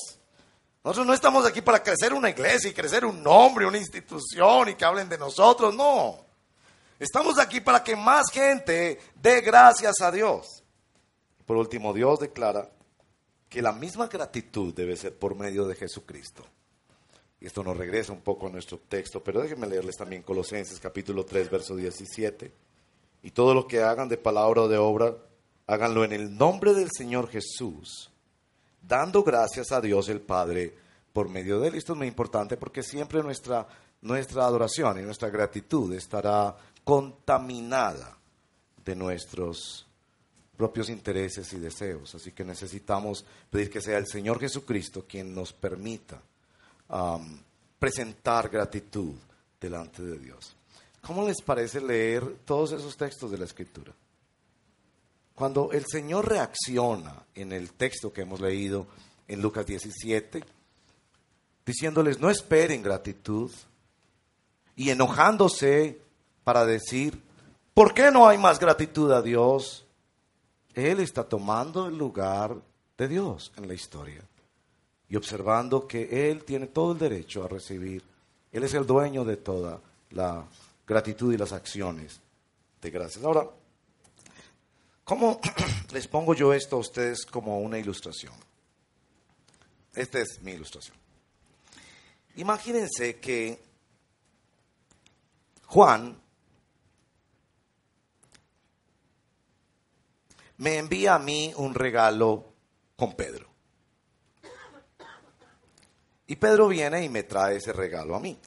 Nosotros 0.82 1.06
no 1.06 1.14
estamos 1.14 1.44
aquí 1.44 1.60
para 1.60 1.82
crecer 1.82 2.14
una 2.14 2.30
iglesia 2.30 2.70
y 2.70 2.74
crecer 2.74 3.04
un 3.04 3.22
nombre, 3.22 3.66
una 3.66 3.78
institución 3.78 4.70
y 4.70 4.74
que 4.74 4.84
hablen 4.84 5.08
de 5.08 5.18
nosotros, 5.18 5.74
no. 5.74 6.24
Estamos 6.98 7.38
aquí 7.38 7.60
para 7.60 7.84
que 7.84 7.94
más 7.94 8.30
gente 8.30 8.98
dé 9.14 9.40
gracias 9.40 10.00
a 10.00 10.10
Dios. 10.10 10.64
Por 11.46 11.56
último, 11.56 11.92
Dios 11.92 12.20
declara 12.20 12.70
que 13.48 13.62
la 13.62 13.72
misma 13.72 14.08
gratitud 14.08 14.74
debe 14.74 14.96
ser 14.96 15.18
por 15.18 15.34
medio 15.34 15.66
de 15.66 15.74
Jesucristo. 15.74 16.44
Y 17.40 17.46
esto 17.46 17.62
nos 17.62 17.76
regresa 17.76 18.12
un 18.12 18.20
poco 18.20 18.48
a 18.48 18.50
nuestro 18.50 18.78
texto, 18.78 19.22
pero 19.22 19.40
déjenme 19.40 19.68
leerles 19.68 19.96
también 19.96 20.22
Colosenses 20.22 20.80
capítulo 20.80 21.24
3, 21.24 21.50
verso 21.50 21.76
17. 21.76 22.52
Y 23.22 23.30
todo 23.30 23.54
lo 23.54 23.66
que 23.66 23.82
hagan 23.82 24.08
de 24.08 24.16
palabra 24.16 24.62
o 24.62 24.68
de 24.68 24.76
obra, 24.76 25.16
háganlo 25.66 26.04
en 26.04 26.12
el 26.12 26.36
nombre 26.36 26.74
del 26.74 26.88
Señor 26.90 27.28
Jesús, 27.28 28.10
dando 28.82 29.22
gracias 29.22 29.70
a 29.70 29.80
Dios 29.80 30.08
el 30.08 30.20
Padre 30.20 30.74
por 31.12 31.28
medio 31.28 31.60
de 31.60 31.68
él. 31.68 31.74
Esto 31.76 31.92
es 31.92 31.98
muy 31.98 32.08
importante 32.08 32.56
porque 32.56 32.82
siempre 32.82 33.22
nuestra, 33.22 33.68
nuestra 34.02 34.44
adoración 34.44 34.98
y 34.98 35.02
nuestra 35.02 35.30
gratitud 35.30 35.92
estará 35.94 36.56
contaminada 36.82 38.18
de 38.84 38.96
nuestros 38.96 39.86
propios 40.56 40.88
intereses 40.88 41.52
y 41.52 41.60
deseos. 41.60 42.16
Así 42.16 42.32
que 42.32 42.44
necesitamos 42.44 43.24
pedir 43.48 43.70
que 43.70 43.80
sea 43.80 43.98
el 43.98 44.08
Señor 44.08 44.40
Jesucristo 44.40 45.04
quien 45.06 45.32
nos 45.32 45.52
permita 45.52 46.20
um, 46.88 47.38
presentar 47.78 48.48
gratitud 48.48 49.14
delante 49.60 50.02
de 50.02 50.18
Dios. 50.18 50.54
¿Cómo 51.02 51.26
les 51.26 51.40
parece 51.42 51.80
leer 51.80 52.38
todos 52.44 52.72
esos 52.72 52.96
textos 52.96 53.30
de 53.30 53.38
la 53.38 53.44
Escritura? 53.44 53.92
Cuando 55.34 55.70
el 55.72 55.86
Señor 55.86 56.28
reacciona 56.28 57.14
en 57.34 57.52
el 57.52 57.72
texto 57.72 58.12
que 58.12 58.22
hemos 58.22 58.40
leído 58.40 58.86
en 59.28 59.40
Lucas 59.40 59.64
17, 59.66 60.42
diciéndoles 61.64 62.18
no 62.18 62.28
esperen 62.28 62.82
gratitud 62.82 63.50
y 64.74 64.90
enojándose 64.90 66.00
para 66.42 66.64
decir, 66.66 67.22
¿por 67.72 67.94
qué 67.94 68.10
no 68.10 68.26
hay 68.26 68.38
más 68.38 68.58
gratitud 68.58 69.12
a 69.12 69.22
Dios? 69.22 69.86
Él 70.74 71.00
está 71.00 71.24
tomando 71.24 71.86
el 71.86 71.96
lugar 71.96 72.56
de 72.96 73.08
Dios 73.08 73.52
en 73.56 73.68
la 73.68 73.74
historia 73.74 74.27
y 75.08 75.16
observando 75.16 75.86
que 75.86 76.30
Él 76.30 76.44
tiene 76.44 76.66
todo 76.66 76.92
el 76.92 76.98
derecho 76.98 77.44
a 77.44 77.48
recibir. 77.48 78.02
Él 78.52 78.64
es 78.64 78.74
el 78.74 78.86
dueño 78.86 79.24
de 79.24 79.36
toda 79.36 79.80
la 80.10 80.46
gratitud 80.86 81.32
y 81.32 81.36
las 81.36 81.52
acciones 81.52 82.20
de 82.80 82.90
gracias. 82.90 83.24
Ahora, 83.24 83.48
¿cómo 85.04 85.40
les 85.92 86.06
pongo 86.06 86.34
yo 86.34 86.52
esto 86.52 86.76
a 86.76 86.80
ustedes 86.80 87.24
como 87.26 87.60
una 87.60 87.78
ilustración? 87.78 88.34
Esta 89.94 90.20
es 90.20 90.40
mi 90.42 90.52
ilustración. 90.52 90.96
Imagínense 92.36 93.18
que 93.18 93.60
Juan 95.66 96.16
me 100.58 100.78
envía 100.78 101.14
a 101.14 101.18
mí 101.18 101.52
un 101.56 101.74
regalo 101.74 102.52
con 102.96 103.14
Pedro. 103.14 103.47
Y 106.28 106.36
Pedro 106.36 106.68
viene 106.68 107.02
y 107.02 107.08
me 107.08 107.22
trae 107.22 107.56
ese 107.56 107.72
regalo 107.72 108.14
a 108.14 108.20
mí. 108.20 108.38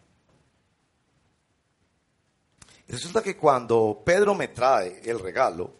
Resulta 2.88 3.24
que 3.24 3.36
cuando 3.36 4.04
Pedro 4.06 4.36
me 4.36 4.50
trae 4.50 5.02
el 5.04 5.20
regalo, 5.20 5.74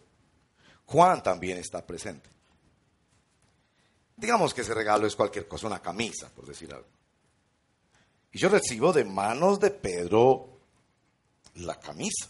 Juan 0.86 1.22
también 1.22 1.58
está 1.58 1.86
presente. 1.86 2.28
Digamos 4.16 4.52
que 4.52 4.62
ese 4.62 4.74
regalo 4.74 5.06
es 5.06 5.14
cualquier 5.14 5.46
cosa, 5.46 5.68
una 5.68 5.80
camisa, 5.80 6.28
por 6.34 6.44
decir 6.44 6.74
algo. 6.74 6.88
Y 8.32 8.38
yo 8.38 8.48
recibo 8.48 8.92
de 8.92 9.04
manos 9.04 9.60
de 9.60 9.70
Pedro 9.70 10.58
la 11.54 11.78
camisa. 11.78 12.28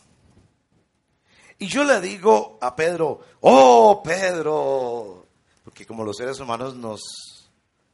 Y 1.59 1.67
yo 1.67 1.85
le 1.85 2.01
digo 2.01 2.59
a 2.61 2.77
Pedro, 2.77 3.21
oh 3.41 4.03
Pedro, 4.05 5.29
porque 5.65 5.87
como 5.87 6.05
los 6.05 6.17
seres 6.17 6.41
humanos 6.41 6.75
nos, 6.75 7.01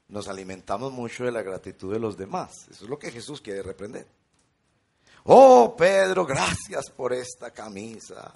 nos 0.08 0.28
alimentamos 0.28 0.92
mucho 0.92 1.24
de 1.24 1.32
la 1.32 1.42
gratitud 1.42 1.92
de 1.92 1.98
los 1.98 2.16
demás. 2.16 2.66
Eso 2.70 2.84
es 2.84 2.90
lo 2.90 2.98
que 2.98 3.10
Jesús 3.10 3.40
quiere 3.40 3.62
reprender. 3.62 4.06
Oh, 5.24 5.74
Pedro, 5.76 6.24
gracias 6.24 6.90
por 6.90 7.12
esta 7.12 7.50
camisa. 7.50 8.34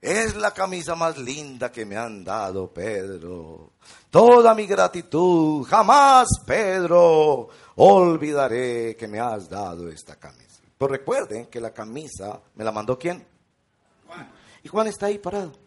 Es 0.00 0.36
la 0.36 0.52
camisa 0.52 0.94
más 0.94 1.16
linda 1.18 1.72
que 1.72 1.86
me 1.86 1.96
han 1.96 2.24
dado, 2.24 2.72
Pedro. 2.72 3.72
Toda 4.10 4.54
mi 4.54 4.66
gratitud, 4.66 5.64
jamás, 5.64 6.28
Pedro, 6.46 7.48
olvidaré 7.76 8.96
que 8.96 9.08
me 9.08 9.18
has 9.18 9.48
dado 9.48 9.88
esta 9.88 10.16
camisa. 10.16 10.60
Pero 10.76 10.88
recuerden 10.88 11.46
que 11.46 11.60
la 11.60 11.72
camisa 11.72 12.40
me 12.54 12.64
la 12.64 12.72
mandó 12.72 12.98
quién? 12.98 13.26
Juan. 14.06 14.30
Y 14.62 14.68
Juan 14.68 14.86
está 14.88 15.06
ahí 15.06 15.18
parado. 15.18 15.63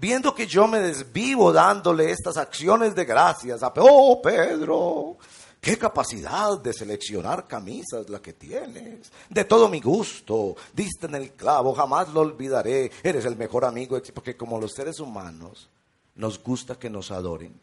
Viendo 0.00 0.34
que 0.34 0.46
yo 0.46 0.66
me 0.66 0.80
desvivo 0.80 1.52
dándole 1.52 2.10
estas 2.10 2.38
acciones 2.38 2.94
de 2.94 3.04
gracias 3.04 3.62
a 3.62 3.70
Oh, 3.76 4.22
Pedro, 4.22 5.18
Qué 5.60 5.76
capacidad 5.76 6.58
de 6.58 6.72
seleccionar 6.72 7.46
camisas 7.46 8.08
la 8.08 8.22
que 8.22 8.32
tienes. 8.32 9.12
De 9.28 9.44
todo 9.44 9.68
mi 9.68 9.80
gusto. 9.82 10.56
Diste 10.72 11.06
en 11.06 11.16
el 11.16 11.32
clavo, 11.32 11.74
jamás 11.74 12.08
lo 12.08 12.20
olvidaré. 12.20 12.90
Eres 13.02 13.26
el 13.26 13.36
mejor 13.36 13.66
amigo. 13.66 14.00
Porque 14.14 14.38
como 14.38 14.58
los 14.58 14.72
seres 14.72 15.00
humanos 15.00 15.68
nos 16.14 16.42
gusta 16.42 16.78
que 16.78 16.88
nos 16.88 17.10
adoren 17.10 17.60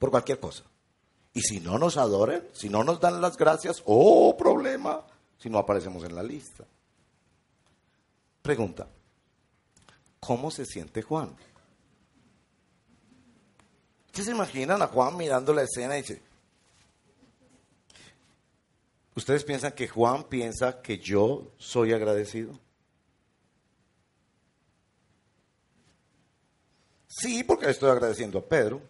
por 0.00 0.10
cualquier 0.10 0.40
cosa. 0.40 0.64
Y 1.32 1.42
si 1.42 1.60
no 1.60 1.78
nos 1.78 1.96
adoran, 1.96 2.42
si 2.52 2.68
no 2.68 2.82
nos 2.82 2.98
dan 2.98 3.20
las 3.20 3.36
gracias, 3.36 3.82
oh 3.86 4.36
problema, 4.36 5.04
si 5.38 5.48
no 5.48 5.58
aparecemos 5.58 6.02
en 6.02 6.16
la 6.16 6.24
lista. 6.24 6.64
Pregunta, 8.42 8.88
¿cómo 10.18 10.50
se 10.50 10.66
siente 10.66 11.02
Juan? 11.02 11.36
¿Ustedes 14.18 14.36
se 14.36 14.42
imaginan 14.42 14.82
a 14.82 14.88
Juan 14.88 15.16
mirando 15.16 15.54
la 15.54 15.62
escena 15.62 15.96
y 15.96 16.02
dice, 16.02 16.20
¿Ustedes 19.14 19.44
piensan 19.44 19.70
que 19.72 19.86
Juan 19.86 20.24
piensa 20.24 20.82
que 20.82 20.98
yo 20.98 21.52
soy 21.56 21.92
agradecido? 21.92 22.52
Sí, 27.06 27.44
porque 27.44 27.70
estoy 27.70 27.90
agradeciendo 27.90 28.40
a 28.40 28.44
Pedro. 28.44 28.80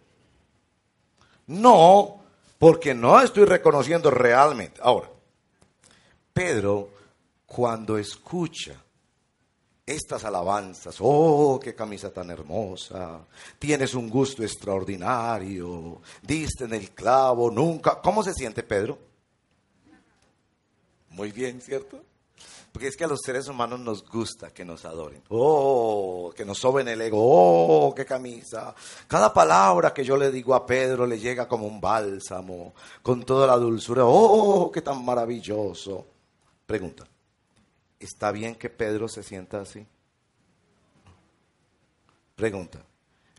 No, 1.45 2.23
porque 2.57 2.95
no 2.95 3.21
estoy 3.21 3.45
reconociendo 3.45 4.09
realmente. 4.09 4.81
Ahora, 4.83 5.11
Pedro, 6.33 6.89
cuando 7.45 7.99
escucha 7.99 8.83
estas 9.89 10.23
alabanzas, 10.23 10.97
oh, 10.99 11.59
qué 11.61 11.73
camisa 11.73 12.13
tan 12.13 12.29
hermosa, 12.29 13.25
tienes 13.57 13.93
un 13.93 14.09
gusto 14.09 14.43
extraordinario, 14.43 16.01
diste 16.21 16.65
en 16.65 16.73
el 16.73 16.91
clavo, 16.91 17.49
nunca, 17.49 17.99
¿cómo 18.01 18.23
se 18.23 18.33
siente 18.33 18.63
Pedro? 18.63 18.97
Muy 21.09 21.31
bien, 21.31 21.59
¿cierto? 21.61 21.99
Porque 22.71 22.87
es 22.87 22.95
que 22.95 23.03
a 23.03 23.07
los 23.07 23.21
seres 23.25 23.47
humanos 23.47 23.79
nos 23.79 24.05
gusta 24.07 24.53
que 24.53 24.63
nos 24.63 24.85
adoren. 24.85 25.23
Oh, 25.29 26.31
que 26.35 26.45
nos 26.45 26.59
soben 26.59 26.87
el 26.87 27.01
ego. 27.01 27.17
Oh, 27.19 27.95
qué 27.95 28.05
camisa. 28.05 28.75
Cada 29.07 29.33
palabra 29.33 29.91
que 29.91 30.05
yo 30.05 30.15
le 30.15 30.31
digo 30.31 30.53
a 30.53 30.65
Pedro 30.65 31.07
le 31.07 31.17
llega 31.19 31.47
como 31.47 31.65
un 31.65 31.81
bálsamo, 31.81 32.75
con 33.01 33.23
toda 33.23 33.47
la 33.47 33.57
dulzura. 33.57 34.03
Oh, 34.05 34.71
qué 34.71 34.81
tan 34.81 35.03
maravilloso. 35.03 36.05
Pregunta, 36.65 37.07
¿está 37.99 38.31
bien 38.31 38.55
que 38.55 38.69
Pedro 38.69 39.07
se 39.07 39.23
sienta 39.23 39.61
así? 39.61 39.85
Pregunta, 42.35 42.79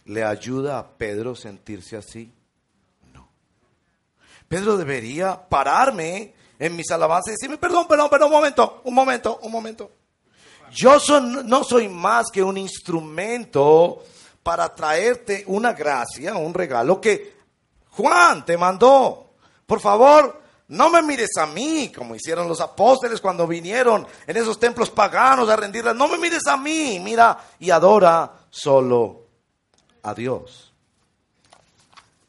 ¿le 0.04 0.22
ayuda 0.22 0.78
a 0.78 0.88
Pedro 0.88 1.34
sentirse 1.34 1.96
así? 1.96 2.32
No. 3.12 3.28
Pedro 4.46 4.76
debería 4.76 5.48
pararme 5.48 6.34
en 6.58 6.76
mis 6.76 6.90
alabanzas 6.90 7.28
y 7.28 7.30
decirme, 7.32 7.56
perdón, 7.56 7.88
perdón, 7.88 8.10
perdón, 8.10 8.28
un 8.28 8.34
momento, 8.34 8.82
un 8.84 8.94
momento, 8.94 9.38
un 9.42 9.52
momento. 9.52 9.90
Yo 10.70 10.98
no 11.20 11.64
soy 11.64 11.88
más 11.88 12.26
que 12.30 12.42
un 12.42 12.58
instrumento 12.58 14.04
para 14.42 14.72
traerte 14.74 15.44
una 15.46 15.72
gracia, 15.72 16.34
un 16.34 16.54
regalo 16.54 17.00
que 17.00 17.34
Juan 17.90 18.44
te 18.44 18.56
mandó. 18.56 19.30
Por 19.66 19.80
favor, 19.80 20.39
no 20.70 20.88
me 20.88 21.02
mires 21.02 21.36
a 21.36 21.46
mí, 21.46 21.90
como 21.92 22.14
hicieron 22.14 22.46
los 22.46 22.60
apóstoles 22.60 23.20
cuando 23.20 23.44
vinieron 23.44 24.06
en 24.24 24.36
esos 24.36 24.58
templos 24.60 24.88
paganos 24.88 25.48
a 25.48 25.56
rendirlas. 25.56 25.96
No 25.96 26.06
me 26.06 26.16
mires 26.16 26.46
a 26.46 26.56
mí, 26.56 27.00
mira 27.00 27.36
y 27.58 27.70
adora 27.70 28.32
solo 28.48 29.26
a 30.04 30.14
Dios. 30.14 30.72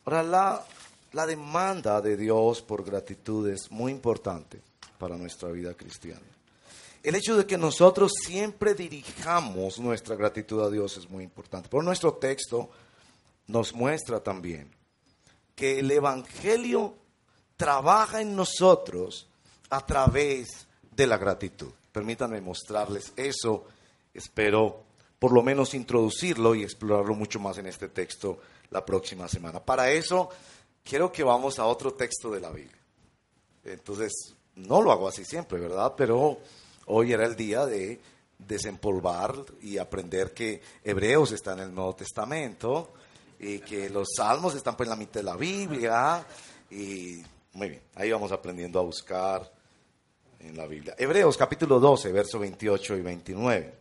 Ahora, 0.06 0.24
la, 0.24 0.66
la 1.12 1.28
demanda 1.28 2.02
de 2.02 2.18
Dios 2.18 2.64
por 2.64 2.84
gratitud 2.84 3.48
es 3.48 3.70
muy 3.70 3.92
importante 3.92 4.60
para 4.98 5.18
nuestra 5.18 5.50
vida 5.50 5.76
cristiana. 5.76 6.26
El 7.04 7.14
hecho 7.14 7.38
de 7.38 7.46
que 7.46 7.60
nosotros 7.60 8.12
siempre 8.26 8.74
dirijamos 8.74 9.78
nuestra 9.78 10.16
gratitud 10.16 10.64
a 10.64 10.72
Dios 10.72 10.98
es 10.98 11.08
muy 11.08 11.24
importante. 11.24 11.70
Por 11.70 11.84
nuestro 11.84 12.16
texto 12.16 12.72
nos 13.46 13.76
muestra 13.76 14.20
también 14.20 14.72
que 15.56 15.78
el 15.78 15.92
Evangelio 15.92 17.01
trabaja 17.62 18.22
en 18.22 18.36
nosotros 18.36 19.28
a 19.70 19.86
través 19.86 20.66
de 20.96 21.06
la 21.06 21.20
gratitud. 21.20 21.70
Permítanme 21.92 22.42
mostrarles 22.42 23.14
eso. 23.16 23.66
Espero 24.12 24.82
por 25.20 25.32
lo 25.32 25.44
menos 25.44 25.76
introducirlo 25.76 26.56
y 26.56 26.64
explorarlo 26.64 27.14
mucho 27.14 27.40
más 27.40 27.60
en 27.60 27.68
este 27.68 27.90
texto 27.90 28.40
la 28.72 28.84
próxima 28.84 29.28
semana. 29.28 29.64
Para 29.64 29.92
eso, 29.92 30.28
quiero 30.84 31.12
que 31.12 31.24
vamos 31.24 31.60
a 31.60 31.68
otro 31.68 31.94
texto 31.94 32.32
de 32.32 32.40
la 32.40 32.50
Biblia. 32.50 32.82
Entonces, 33.64 34.12
no 34.56 34.82
lo 34.82 34.92
hago 34.92 35.08
así 35.08 35.24
siempre, 35.24 35.60
¿verdad? 35.60 35.94
Pero 35.96 36.40
hoy 36.88 37.14
era 37.14 37.28
el 37.28 37.36
día 37.36 37.68
de 37.68 38.02
desempolvar 38.40 39.36
y 39.62 39.78
aprender 39.78 40.34
que 40.34 40.64
Hebreos 40.84 41.32
está 41.32 41.54
en 41.54 41.60
el 41.60 41.76
Nuevo 41.76 41.94
Testamento 41.94 42.92
y 43.40 43.60
que 43.60 43.88
los 43.92 44.08
salmos 44.18 44.56
están 44.56 44.76
pues 44.76 44.88
en 44.88 44.90
la 44.90 44.96
mitad 44.96 45.20
de 45.20 45.26
la 45.26 45.36
Biblia 45.36 46.26
y 46.72 47.22
muy 47.54 47.70
bien, 47.70 47.82
ahí 47.96 48.12
vamos 48.12 48.32
aprendiendo 48.32 48.80
a 48.80 48.84
buscar 48.84 49.52
en 50.40 50.56
la 50.56 50.66
Biblia. 50.68 50.96
Hebreos 50.98 51.36
capítulo 51.38 51.80
12, 51.80 52.12
versos 52.12 52.40
28 52.40 52.96
y 52.96 53.02
29. 53.02 53.76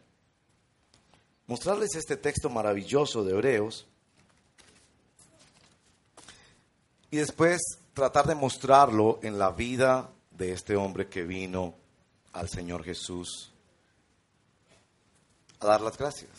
Mostrarles 1.47 1.95
este 1.95 2.17
texto 2.17 2.51
maravilloso 2.51 3.25
de 3.25 3.33
Hebreos 3.33 3.87
y 7.11 7.19
después 7.19 7.61
tratar 7.95 8.27
de 8.27 8.35
mostrarlo 8.35 9.21
en 9.23 9.39
la 9.39 9.51
vida 9.51 10.11
de 10.31 10.53
este 10.53 10.77
hombre 10.77 11.09
que 11.09 11.23
vino 11.23 11.75
al 12.33 12.49
Señor 12.49 12.85
Jesús 12.85 13.53
a 15.61 15.67
dar 15.67 15.81
las 15.81 15.97
gracias. 15.97 16.31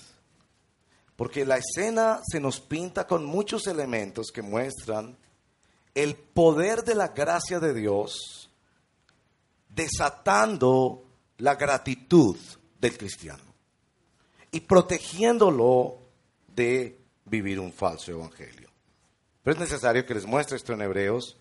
Porque 1.15 1.45
la 1.45 1.57
escena 1.57 2.19
se 2.25 2.39
nos 2.39 2.59
pinta 2.59 3.05
con 3.05 3.23
muchos 3.23 3.67
elementos 3.67 4.31
que 4.31 4.41
muestran 4.41 5.17
el 5.93 6.15
poder 6.15 6.83
de 6.83 6.95
la 6.95 7.09
gracia 7.09 7.59
de 7.59 7.73
Dios 7.73 8.49
desatando 9.69 11.03
la 11.37 11.55
gratitud 11.55 12.37
del 12.79 12.97
cristiano 12.97 13.43
y 14.51 14.59
protegiéndolo 14.61 15.97
de 16.47 16.99
vivir 17.25 17.59
un 17.59 17.71
falso 17.71 18.11
evangelio. 18.11 18.69
Pero 19.43 19.53
es 19.55 19.59
necesario 19.59 20.05
que 20.05 20.13
les 20.13 20.25
muestre 20.25 20.57
esto 20.57 20.73
en 20.73 20.81
Hebreos 20.81 21.37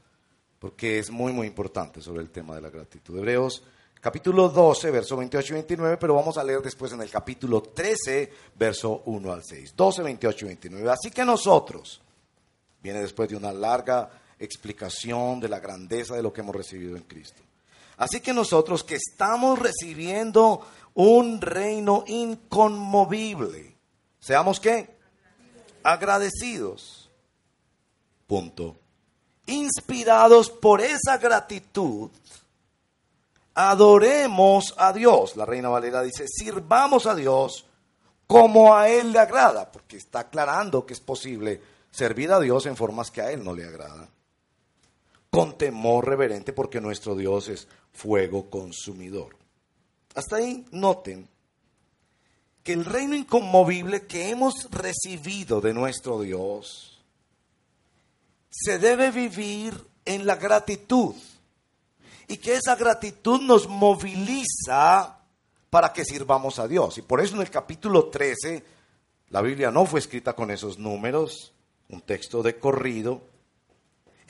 porque 0.58 0.98
es 0.98 1.10
muy, 1.10 1.32
muy 1.32 1.46
importante 1.46 2.00
sobre 2.00 2.22
el 2.22 2.30
tema 2.30 2.54
de 2.54 2.60
la 2.60 2.70
gratitud. 2.70 3.18
Hebreos 3.18 3.62
capítulo 4.00 4.48
12, 4.48 4.90
verso 4.90 5.16
28 5.16 5.52
y 5.52 5.54
29, 5.54 5.96
pero 5.98 6.14
vamos 6.14 6.38
a 6.38 6.44
leer 6.44 6.62
después 6.62 6.92
en 6.92 7.02
el 7.02 7.10
capítulo 7.10 7.62
13, 7.62 8.32
verso 8.56 9.02
1 9.06 9.32
al 9.32 9.44
6. 9.44 9.74
12, 9.76 10.02
28 10.02 10.44
y 10.44 10.48
29. 10.48 10.90
Así 10.90 11.10
que 11.10 11.24
nosotros, 11.24 12.00
viene 12.82 13.00
después 13.00 13.28
de 13.28 13.36
una 13.36 13.52
larga 13.52 14.10
explicación 14.40 15.38
de 15.38 15.48
la 15.48 15.60
grandeza 15.60 16.16
de 16.16 16.22
lo 16.22 16.32
que 16.32 16.40
hemos 16.40 16.56
recibido 16.56 16.96
en 16.96 17.02
Cristo. 17.02 17.42
Así 17.98 18.20
que 18.20 18.32
nosotros 18.32 18.82
que 18.82 18.94
estamos 18.94 19.58
recibiendo 19.58 20.66
un 20.94 21.40
reino 21.40 22.04
inconmovible, 22.06 23.76
seamos 24.18 24.58
qué? 24.58 24.96
Agradecidos. 25.82 27.10
Punto. 28.26 28.76
Inspirados 29.46 30.48
por 30.48 30.80
esa 30.80 31.18
gratitud, 31.18 32.10
adoremos 33.54 34.74
a 34.78 34.92
Dios. 34.92 35.36
La 35.36 35.44
Reina 35.44 35.68
Valera 35.68 36.02
dice, 36.02 36.26
sirvamos 36.26 37.06
a 37.06 37.14
Dios 37.14 37.66
como 38.26 38.74
a 38.74 38.88
Él 38.88 39.12
le 39.12 39.18
agrada, 39.18 39.70
porque 39.70 39.96
está 39.96 40.20
aclarando 40.20 40.86
que 40.86 40.94
es 40.94 41.00
posible 41.00 41.60
servir 41.90 42.32
a 42.32 42.40
Dios 42.40 42.64
en 42.66 42.76
formas 42.76 43.10
que 43.10 43.20
a 43.20 43.32
Él 43.32 43.44
no 43.44 43.52
le 43.52 43.66
agradan 43.66 44.08
con 45.30 45.56
temor 45.56 46.06
reverente 46.06 46.52
porque 46.52 46.80
nuestro 46.80 47.14
Dios 47.14 47.48
es 47.48 47.68
fuego 47.92 48.50
consumidor. 48.50 49.36
Hasta 50.14 50.36
ahí 50.36 50.66
noten 50.72 51.28
que 52.62 52.72
el 52.72 52.84
reino 52.84 53.14
inconmovible 53.14 54.06
que 54.06 54.30
hemos 54.30 54.70
recibido 54.70 55.60
de 55.60 55.72
nuestro 55.72 56.20
Dios 56.20 57.00
se 58.50 58.78
debe 58.78 59.10
vivir 59.10 59.74
en 60.04 60.26
la 60.26 60.36
gratitud 60.36 61.14
y 62.26 62.36
que 62.36 62.54
esa 62.54 62.76
gratitud 62.76 63.40
nos 63.40 63.68
moviliza 63.68 65.18
para 65.70 65.92
que 65.92 66.04
sirvamos 66.04 66.58
a 66.58 66.66
Dios. 66.66 66.98
Y 66.98 67.02
por 67.02 67.20
eso 67.20 67.36
en 67.36 67.42
el 67.42 67.50
capítulo 67.50 68.06
13, 68.08 68.64
la 69.30 69.40
Biblia 69.40 69.70
no 69.70 69.86
fue 69.86 70.00
escrita 70.00 70.34
con 70.34 70.50
esos 70.50 70.78
números, 70.78 71.52
un 71.88 72.02
texto 72.02 72.42
de 72.42 72.58
corrido, 72.58 73.22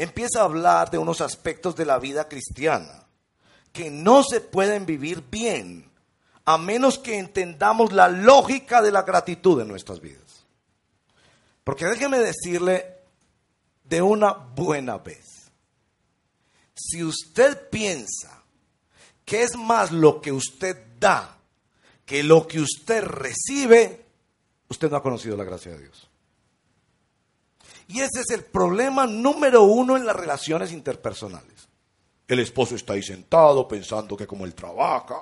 empieza 0.03 0.41
a 0.41 0.45
hablar 0.45 0.91
de 0.91 0.99
unos 0.99 1.21
aspectos 1.21 1.77
de 1.77 1.85
la 1.85 1.99
vida 1.99 2.29
cristiana 2.29 3.07
que 3.73 3.91
no 3.91 4.23
se 4.23 4.41
pueden 4.41 4.87
vivir 4.87 5.23
bien 5.31 5.91
a 6.45 6.59
menos 6.59 6.99
que 6.99 7.19
entendamos 7.19 7.93
la 7.93 8.09
lógica 8.09 8.83
de 8.83 8.91
la 8.91 9.03
gratitud 9.03 9.61
en 9.61 9.69
nuestras 9.69 10.01
vidas. 10.01 10.45
Porque 11.63 11.87
déjeme 11.87 12.19
decirle 12.19 12.97
de 13.85 14.03
una 14.03 14.33
buena 14.33 14.99
vez, 14.99 15.51
si 16.75 17.05
usted 17.05 17.69
piensa 17.69 18.43
que 19.25 19.43
es 19.43 19.55
más 19.57 19.93
lo 19.93 20.21
que 20.21 20.33
usted 20.33 20.77
da 20.99 21.37
que 22.11 22.25
lo 22.25 22.49
que 22.49 22.61
usted 22.61 23.05
recibe, 23.05 24.05
usted 24.69 24.91
no 24.91 24.97
ha 24.97 25.03
conocido 25.03 25.37
la 25.37 25.45
gracia 25.45 25.71
de 25.71 25.83
Dios. 25.83 26.10
Y 27.93 28.01
ese 28.01 28.21
es 28.21 28.31
el 28.31 28.45
problema 28.45 29.05
número 29.05 29.65
uno 29.65 29.97
en 29.97 30.07
las 30.07 30.15
relaciones 30.15 30.71
interpersonales. 30.71 31.69
El 32.29 32.39
esposo 32.39 32.77
está 32.77 32.93
ahí 32.93 33.03
sentado 33.03 33.67
pensando 33.67 34.17
que 34.17 34.29
como 34.29 34.45
él 34.45 34.55
trabaja, 34.55 35.21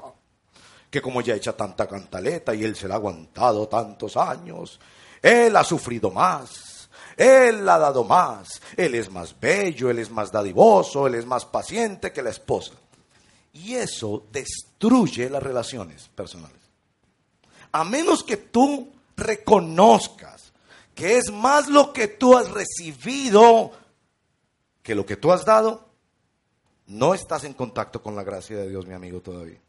que 0.91 1.01
como 1.01 1.23
ella 1.23 1.35
echa 1.35 1.57
tanta 1.57 1.89
cantaleta 1.89 2.55
y 2.55 2.65
él 2.65 2.77
se 2.77 2.87
la 2.87 2.95
ha 2.95 2.99
aguantado 2.99 3.69
tantos 3.69 4.19
años, 4.19 4.79
él 5.23 5.57
ha 5.57 5.65
sufrido 5.65 6.11
más, 6.11 6.91
él 7.17 7.67
ha 7.67 7.79
dado 7.79 8.05
más, 8.05 8.61
él 8.77 8.95
es 8.97 9.11
más 9.11 9.35
bello, 9.41 9.89
él 9.89 10.01
es 10.01 10.11
más 10.11 10.31
dadivoso, 10.31 11.07
él 11.07 11.15
es 11.15 11.25
más 11.25 11.47
paciente 11.47 12.13
que 12.13 12.23
la 12.23 12.31
esposa. 12.31 12.75
Y 13.55 13.77
eso 13.77 14.27
destruye 14.31 15.31
las 15.31 15.43
relaciones 15.43 16.11
personales. 16.15 16.61
A 17.73 17.83
menos 17.83 18.23
que 18.23 18.37
tú 18.37 18.93
reconozcas 19.17 20.48
que 20.99 21.17
es 21.17 21.31
más 21.31 21.69
lo 21.69 21.93
que 21.93 22.09
tú 22.09 22.37
has 22.37 22.51
recibido 22.51 23.71
que 24.83 24.97
lo 24.97 25.07
que 25.07 25.17
tú 25.17 25.31
has 25.31 25.45
dado, 25.45 25.87
no 26.89 27.15
estás 27.15 27.45
en 27.45 27.53
contacto 27.53 28.03
con 28.03 28.17
la 28.17 28.25
gracia 28.25 28.57
de 28.57 28.69
Dios, 28.69 28.85
mi 28.85 28.95
amigo, 28.95 29.21
todavía. 29.21 29.61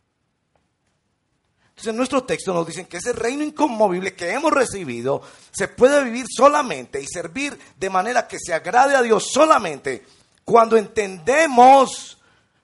Entonces, 1.67 1.87
en 1.87 1.97
nuestro 1.97 2.23
texto 2.23 2.51
nos 2.51 2.65
dicen 2.65 2.87
que 2.87 2.97
ese 2.97 3.13
reino 3.13 3.43
inconmovible 3.43 4.15
que 4.15 4.31
hemos 4.31 4.51
recibido 4.51 5.21
se 5.51 5.67
puede 5.67 6.03
vivir 6.03 6.25
solamente 6.27 6.99
y 6.99 7.05
servir 7.05 7.59
de 7.77 7.89
manera 7.91 8.27
que 8.27 8.39
se 8.39 8.53
agrade 8.53 8.95
a 8.95 9.03
Dios 9.03 9.29
solamente 9.31 10.03
cuando 10.43 10.77
entendemos 10.77 12.18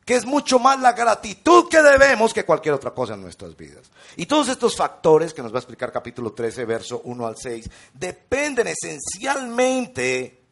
que 0.05 0.15
es 0.15 0.25
mucho 0.25 0.59
más 0.59 0.79
la 0.79 0.93
gratitud 0.93 1.67
que 1.67 1.81
debemos 1.81 2.31
que 2.31 2.45
cualquier 2.45 2.75
otra 2.75 2.91
cosa 2.91 3.15
en 3.15 3.21
nuestras 3.21 3.57
vidas. 3.57 3.91
Y 4.15 4.27
todos 4.27 4.47
estos 4.49 4.75
factores 4.75 5.33
que 5.33 5.41
nos 5.41 5.51
va 5.51 5.57
a 5.57 5.59
explicar 5.59 5.91
capítulo 5.91 6.31
13, 6.31 6.63
verso 6.63 7.01
1 7.03 7.25
al 7.25 7.35
6, 7.35 7.69
dependen 7.91 8.67
esencialmente 8.67 10.43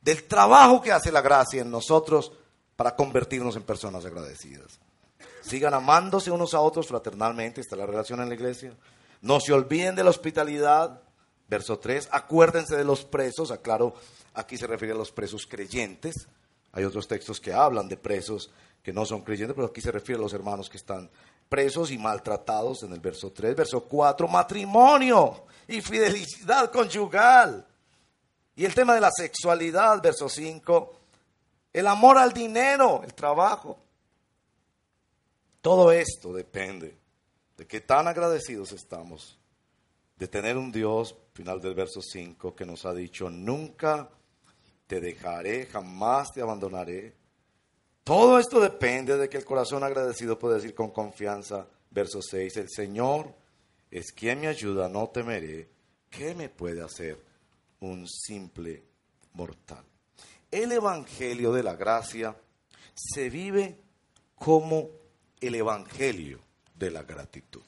del 0.00 0.24
trabajo 0.28 0.80
que 0.80 0.92
hace 0.92 1.10
la 1.10 1.20
gracia 1.20 1.62
en 1.62 1.70
nosotros 1.72 2.32
para 2.76 2.94
convertirnos 2.94 3.56
en 3.56 3.64
personas 3.64 4.04
agradecidas. 4.04 4.78
Sigan 5.42 5.74
amándose 5.74 6.30
unos 6.30 6.54
a 6.54 6.60
otros 6.60 6.86
fraternalmente, 6.86 7.60
está 7.60 7.74
la 7.74 7.86
relación 7.86 8.20
en 8.20 8.28
la 8.28 8.36
iglesia. 8.36 8.76
No 9.22 9.40
se 9.40 9.52
olviden 9.52 9.96
de 9.96 10.04
la 10.04 10.10
hospitalidad, 10.10 11.02
verso 11.48 11.80
3. 11.80 12.10
Acuérdense 12.12 12.76
de 12.76 12.84
los 12.84 13.04
presos, 13.04 13.50
aclaro, 13.50 13.94
aquí 14.34 14.56
se 14.56 14.68
refiere 14.68 14.94
a 14.94 14.98
los 14.98 15.10
presos 15.10 15.46
creyentes. 15.46 16.28
Hay 16.72 16.84
otros 16.84 17.08
textos 17.08 17.40
que 17.40 17.52
hablan 17.52 17.88
de 17.88 17.96
presos 17.96 18.50
que 18.88 18.92
no 18.94 19.04
son 19.04 19.20
creyentes, 19.20 19.54
pero 19.54 19.66
aquí 19.66 19.82
se 19.82 19.92
refiere 19.92 20.18
a 20.18 20.22
los 20.22 20.32
hermanos 20.32 20.70
que 20.70 20.78
están 20.78 21.10
presos 21.46 21.90
y 21.90 21.98
maltratados 21.98 22.84
en 22.84 22.94
el 22.94 23.00
verso 23.00 23.30
3. 23.30 23.54
Verso 23.54 23.82
4, 23.82 24.26
matrimonio 24.26 25.44
y 25.66 25.82
fidelidad 25.82 26.72
conyugal. 26.72 27.66
Y 28.56 28.64
el 28.64 28.74
tema 28.74 28.94
de 28.94 29.02
la 29.02 29.10
sexualidad, 29.10 30.00
verso 30.00 30.26
5, 30.26 30.94
el 31.70 31.86
amor 31.86 32.16
al 32.16 32.32
dinero, 32.32 33.02
el 33.04 33.12
trabajo. 33.12 33.78
Todo 35.60 35.92
esto 35.92 36.32
depende 36.32 36.96
de 37.58 37.66
qué 37.66 37.82
tan 37.82 38.08
agradecidos 38.08 38.72
estamos 38.72 39.38
de 40.16 40.28
tener 40.28 40.56
un 40.56 40.72
Dios, 40.72 41.14
final 41.34 41.60
del 41.60 41.74
verso 41.74 42.00
5, 42.00 42.56
que 42.56 42.64
nos 42.64 42.86
ha 42.86 42.94
dicho, 42.94 43.28
nunca 43.28 44.08
te 44.86 44.98
dejaré, 44.98 45.66
jamás 45.66 46.32
te 46.32 46.40
abandonaré. 46.40 47.17
Todo 48.08 48.38
esto 48.38 48.58
depende 48.58 49.18
de 49.18 49.28
que 49.28 49.36
el 49.36 49.44
corazón 49.44 49.84
agradecido 49.84 50.38
puede 50.38 50.54
decir 50.54 50.74
con 50.74 50.92
confianza, 50.92 51.68
verso 51.90 52.22
6, 52.22 52.56
el 52.56 52.70
Señor 52.70 53.34
es 53.90 54.12
quien 54.12 54.40
me 54.40 54.46
ayuda, 54.46 54.88
no 54.88 55.10
temeré. 55.10 55.68
¿Qué 56.08 56.34
me 56.34 56.48
puede 56.48 56.82
hacer 56.82 57.22
un 57.80 58.08
simple 58.08 58.82
mortal? 59.34 59.84
El 60.50 60.72
Evangelio 60.72 61.52
de 61.52 61.62
la 61.62 61.76
Gracia 61.76 62.34
se 62.94 63.28
vive 63.28 63.78
como 64.36 64.88
el 65.38 65.56
Evangelio 65.56 66.40
de 66.74 66.90
la 66.90 67.02
gratitud. 67.02 67.64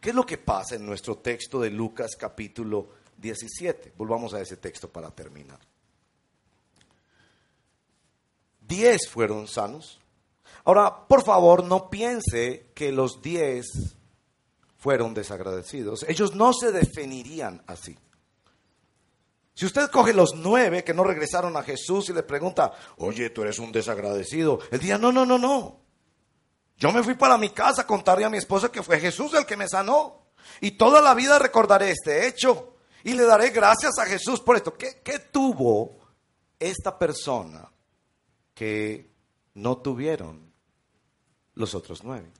¿Qué 0.00 0.10
es 0.10 0.14
lo 0.14 0.24
que 0.24 0.38
pasa 0.38 0.76
en 0.76 0.86
nuestro 0.86 1.18
texto 1.18 1.60
de 1.60 1.70
Lucas 1.70 2.14
capítulo 2.16 2.90
17? 3.16 3.94
Volvamos 3.96 4.34
a 4.34 4.40
ese 4.40 4.58
texto 4.58 4.88
para 4.88 5.10
terminar. 5.10 5.71
Diez 8.66 9.08
fueron 9.08 9.48
sanos. 9.48 10.00
Ahora, 10.64 11.06
por 11.08 11.24
favor, 11.24 11.64
no 11.64 11.90
piense 11.90 12.70
que 12.74 12.92
los 12.92 13.20
diez 13.20 13.96
fueron 14.78 15.14
desagradecidos. 15.14 16.04
Ellos 16.08 16.34
no 16.34 16.52
se 16.52 16.72
definirían 16.72 17.62
así. 17.66 17.98
Si 19.54 19.66
usted 19.66 19.90
coge 19.90 20.14
los 20.14 20.34
nueve 20.34 20.82
que 20.82 20.94
no 20.94 21.04
regresaron 21.04 21.56
a 21.56 21.62
Jesús 21.62 22.08
y 22.08 22.12
le 22.12 22.22
pregunta, 22.22 22.72
oye, 22.96 23.30
tú 23.30 23.42
eres 23.42 23.58
un 23.58 23.70
desagradecido, 23.70 24.60
él 24.70 24.80
diría, 24.80 24.98
no, 24.98 25.12
no, 25.12 25.26
no, 25.26 25.38
no. 25.38 25.80
Yo 26.78 26.90
me 26.90 27.02
fui 27.02 27.14
para 27.14 27.38
mi 27.38 27.50
casa 27.50 27.82
a 27.82 27.86
contarle 27.86 28.24
a 28.24 28.30
mi 28.30 28.38
esposa 28.38 28.72
que 28.72 28.82
fue 28.82 28.98
Jesús 28.98 29.34
el 29.34 29.46
que 29.46 29.56
me 29.56 29.68
sanó. 29.68 30.32
Y 30.60 30.72
toda 30.72 31.00
la 31.00 31.14
vida 31.14 31.38
recordaré 31.38 31.90
este 31.90 32.26
hecho. 32.26 32.76
Y 33.04 33.12
le 33.12 33.24
daré 33.24 33.50
gracias 33.50 33.98
a 33.98 34.06
Jesús 34.06 34.40
por 34.40 34.56
esto. 34.56 34.74
¿Qué, 34.74 35.00
qué 35.04 35.18
tuvo 35.18 35.96
esta 36.58 36.98
persona 36.98 37.71
que 38.54 39.10
no 39.54 39.78
tuvieron 39.78 40.52
los 41.54 41.74
otros 41.74 42.02
nueve? 42.04 42.30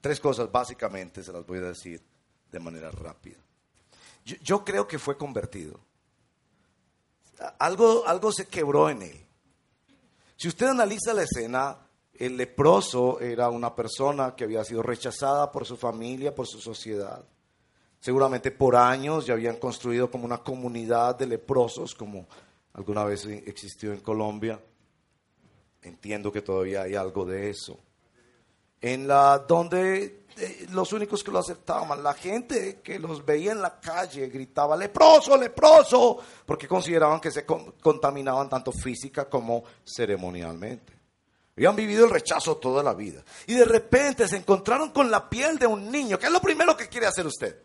Tres 0.00 0.20
cosas 0.20 0.50
básicamente 0.50 1.22
se 1.22 1.32
las 1.32 1.46
voy 1.46 1.58
a 1.58 1.62
decir 1.62 2.02
de 2.50 2.60
manera 2.60 2.90
rápida. 2.90 3.38
Yo, 4.24 4.64
creo 4.64 4.86
que 4.86 4.98
fue 4.98 5.16
convertido. 5.16 5.80
Algo, 7.58 8.06
algo 8.06 8.30
se 8.30 8.46
quebró 8.46 8.90
en 8.90 9.02
él. 9.02 9.26
Si 10.36 10.48
usted 10.48 10.66
analiza 10.66 11.14
la 11.14 11.22
escena, 11.22 11.78
el 12.14 12.36
leproso 12.36 13.20
era 13.20 13.48
una 13.48 13.74
persona 13.74 14.34
que 14.36 14.44
había 14.44 14.64
sido 14.64 14.82
rechazada 14.82 15.50
por 15.50 15.64
su 15.64 15.76
familia, 15.76 16.34
por 16.34 16.46
su 16.46 16.60
sociedad. 16.60 17.24
Seguramente 18.00 18.50
por 18.50 18.76
años 18.76 19.26
ya 19.26 19.34
habían 19.34 19.56
construido 19.56 20.10
como 20.10 20.24
una 20.24 20.38
comunidad 20.38 21.16
de 21.16 21.26
leprosos, 21.26 21.94
como 21.94 22.28
alguna 22.74 23.04
vez 23.04 23.24
existió 23.24 23.92
en 23.92 24.00
Colombia. 24.00 24.60
Entiendo 25.82 26.32
que 26.32 26.42
todavía 26.42 26.82
hay 26.82 26.94
algo 26.94 27.24
de 27.24 27.50
eso. 27.50 27.78
En 28.80 29.08
la 29.08 29.38
donde 29.38 30.24
eh, 30.36 30.66
los 30.70 30.92
únicos 30.92 31.24
que 31.24 31.32
lo 31.32 31.40
aceptaban, 31.40 32.02
la 32.02 32.14
gente 32.14 32.80
que 32.80 32.98
los 32.98 33.24
veía 33.24 33.52
en 33.52 33.60
la 33.60 33.80
calle 33.80 34.28
gritaba 34.28 34.76
leproso, 34.76 35.36
leproso, 35.36 36.18
porque 36.46 36.68
consideraban 36.68 37.20
que 37.20 37.32
se 37.32 37.44
contaminaban 37.44 38.48
tanto 38.48 38.70
física 38.70 39.28
como 39.28 39.64
ceremonialmente. 39.84 40.92
Habían 41.56 41.74
vivido 41.74 42.04
el 42.04 42.12
rechazo 42.12 42.56
toda 42.58 42.84
la 42.84 42.94
vida. 42.94 43.24
Y 43.48 43.54
de 43.54 43.64
repente 43.64 44.28
se 44.28 44.36
encontraron 44.36 44.90
con 44.90 45.10
la 45.10 45.28
piel 45.28 45.58
de 45.58 45.66
un 45.66 45.90
niño. 45.90 46.16
¿Qué 46.16 46.26
es 46.26 46.32
lo 46.32 46.40
primero 46.40 46.76
que 46.76 46.88
quiere 46.88 47.06
hacer 47.08 47.26
usted? 47.26 47.60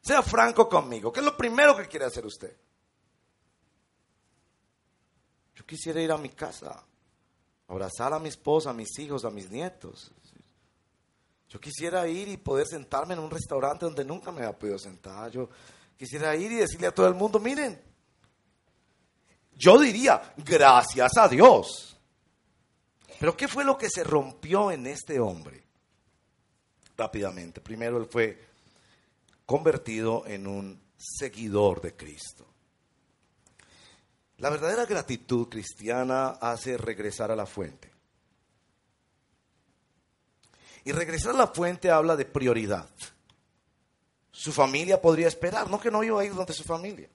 Sea 0.00 0.20
franco 0.20 0.68
conmigo. 0.68 1.12
¿Qué 1.12 1.20
es 1.20 1.26
lo 1.26 1.36
primero 1.36 1.76
que 1.76 1.86
quiere 1.86 2.06
hacer 2.06 2.26
usted? 2.26 2.56
Yo 5.54 5.64
quisiera 5.64 6.00
ir 6.00 6.10
a 6.10 6.16
mi 6.16 6.30
casa, 6.30 6.84
abrazar 7.72 8.12
a 8.12 8.18
mi 8.18 8.28
esposa, 8.28 8.70
a 8.70 8.74
mis 8.74 8.98
hijos, 8.98 9.24
a 9.24 9.30
mis 9.30 9.50
nietos. 9.50 10.12
Yo 11.48 11.60
quisiera 11.60 12.06
ir 12.06 12.28
y 12.28 12.36
poder 12.36 12.66
sentarme 12.66 13.14
en 13.14 13.20
un 13.20 13.30
restaurante 13.30 13.84
donde 13.84 14.04
nunca 14.04 14.30
me 14.30 14.38
había 14.38 14.58
podido 14.58 14.78
sentar. 14.78 15.30
Yo 15.30 15.48
quisiera 15.96 16.34
ir 16.36 16.52
y 16.52 16.56
decirle 16.56 16.86
a 16.86 16.94
todo 16.94 17.06
el 17.08 17.14
mundo, 17.14 17.38
miren, 17.38 17.80
yo 19.54 19.78
diría, 19.78 20.34
gracias 20.38 21.16
a 21.16 21.28
Dios 21.28 21.92
pero 23.22 23.36
¿qué 23.36 23.46
fue 23.46 23.62
lo 23.62 23.78
que 23.78 23.88
se 23.88 24.02
rompió 24.02 24.72
en 24.72 24.84
este 24.84 25.20
hombre? 25.20 25.62
Rápidamente. 26.96 27.60
Primero, 27.60 27.98
él 27.98 28.08
fue 28.10 28.36
convertido 29.46 30.26
en 30.26 30.48
un 30.48 30.82
seguidor 30.96 31.80
de 31.80 31.94
Cristo. 31.94 32.51
La 34.42 34.50
verdadera 34.50 34.86
gratitud 34.86 35.48
cristiana 35.48 36.30
hace 36.40 36.76
regresar 36.76 37.30
a 37.30 37.36
la 37.36 37.46
fuente. 37.46 37.92
Y 40.82 40.90
regresar 40.90 41.36
a 41.36 41.38
la 41.38 41.46
fuente 41.46 41.92
habla 41.92 42.16
de 42.16 42.24
prioridad. 42.24 42.90
Su 44.32 44.50
familia 44.50 45.00
podría 45.00 45.28
esperar, 45.28 45.70
no 45.70 45.78
que 45.80 45.92
no 45.92 46.02
iba 46.02 46.20
a 46.20 46.24
ir 46.24 46.34
donde 46.34 46.54
su 46.54 46.64
familia, 46.64 47.08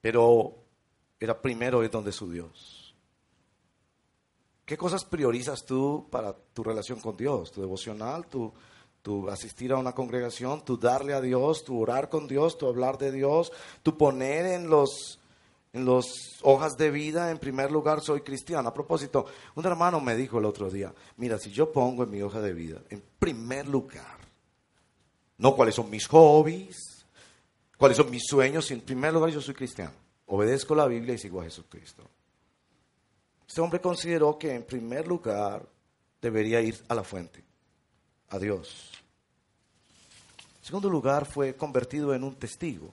pero 0.00 0.54
era 1.18 1.42
primero 1.42 1.82
ir 1.82 1.90
donde 1.90 2.12
su 2.12 2.30
Dios. 2.30 2.94
¿Qué 4.64 4.76
cosas 4.76 5.04
priorizas 5.04 5.64
tú 5.64 6.06
para 6.12 6.32
tu 6.32 6.62
relación 6.62 7.00
con 7.00 7.16
Dios? 7.16 7.50
¿Tu 7.50 7.60
devocional? 7.60 8.28
¿Tu, 8.28 8.52
tu 9.02 9.28
asistir 9.28 9.72
a 9.72 9.78
una 9.78 9.96
congregación? 9.96 10.64
¿Tu 10.64 10.76
darle 10.76 11.12
a 11.12 11.20
Dios? 11.20 11.64
¿Tu 11.64 11.76
orar 11.76 12.08
con 12.08 12.28
Dios? 12.28 12.56
¿Tu 12.56 12.68
hablar 12.68 12.98
de 12.98 13.10
Dios? 13.10 13.50
¿Tu 13.82 13.98
poner 13.98 14.46
en 14.46 14.70
los 14.70 15.18
en 15.72 15.84
las 15.84 16.06
hojas 16.42 16.76
de 16.76 16.90
vida, 16.90 17.30
en 17.30 17.38
primer 17.38 17.70
lugar, 17.70 18.00
soy 18.00 18.20
cristiano. 18.22 18.68
A 18.68 18.74
propósito, 18.74 19.26
un 19.54 19.64
hermano 19.66 20.00
me 20.00 20.16
dijo 20.16 20.38
el 20.38 20.44
otro 20.44 20.70
día, 20.70 20.92
mira, 21.16 21.38
si 21.38 21.50
yo 21.50 21.72
pongo 21.72 22.04
en 22.04 22.10
mi 22.10 22.22
hoja 22.22 22.40
de 22.40 22.52
vida, 22.52 22.82
en 22.88 23.02
primer 23.18 23.68
lugar, 23.68 24.18
no 25.38 25.54
cuáles 25.54 25.74
son 25.74 25.90
mis 25.90 26.06
hobbies, 26.06 27.06
cuáles 27.76 27.96
son 27.96 28.10
mis 28.10 28.24
sueños, 28.26 28.66
si 28.66 28.74
en 28.74 28.80
primer 28.80 29.12
lugar 29.12 29.30
yo 29.30 29.40
soy 29.40 29.54
cristiano, 29.54 29.92
obedezco 30.26 30.74
la 30.74 30.86
Biblia 30.86 31.14
y 31.14 31.18
sigo 31.18 31.40
a 31.40 31.44
Jesucristo. 31.44 32.02
Este 33.46 33.60
hombre 33.60 33.80
consideró 33.80 34.38
que 34.38 34.54
en 34.54 34.62
primer 34.64 35.06
lugar 35.06 35.66
debería 36.20 36.60
ir 36.60 36.82
a 36.88 36.94
la 36.94 37.02
fuente, 37.02 37.42
a 38.28 38.38
Dios. 38.38 38.92
En 40.58 40.64
segundo 40.64 40.90
lugar, 40.90 41.24
fue 41.24 41.56
convertido 41.56 42.14
en 42.14 42.24
un 42.24 42.34
testigo. 42.34 42.92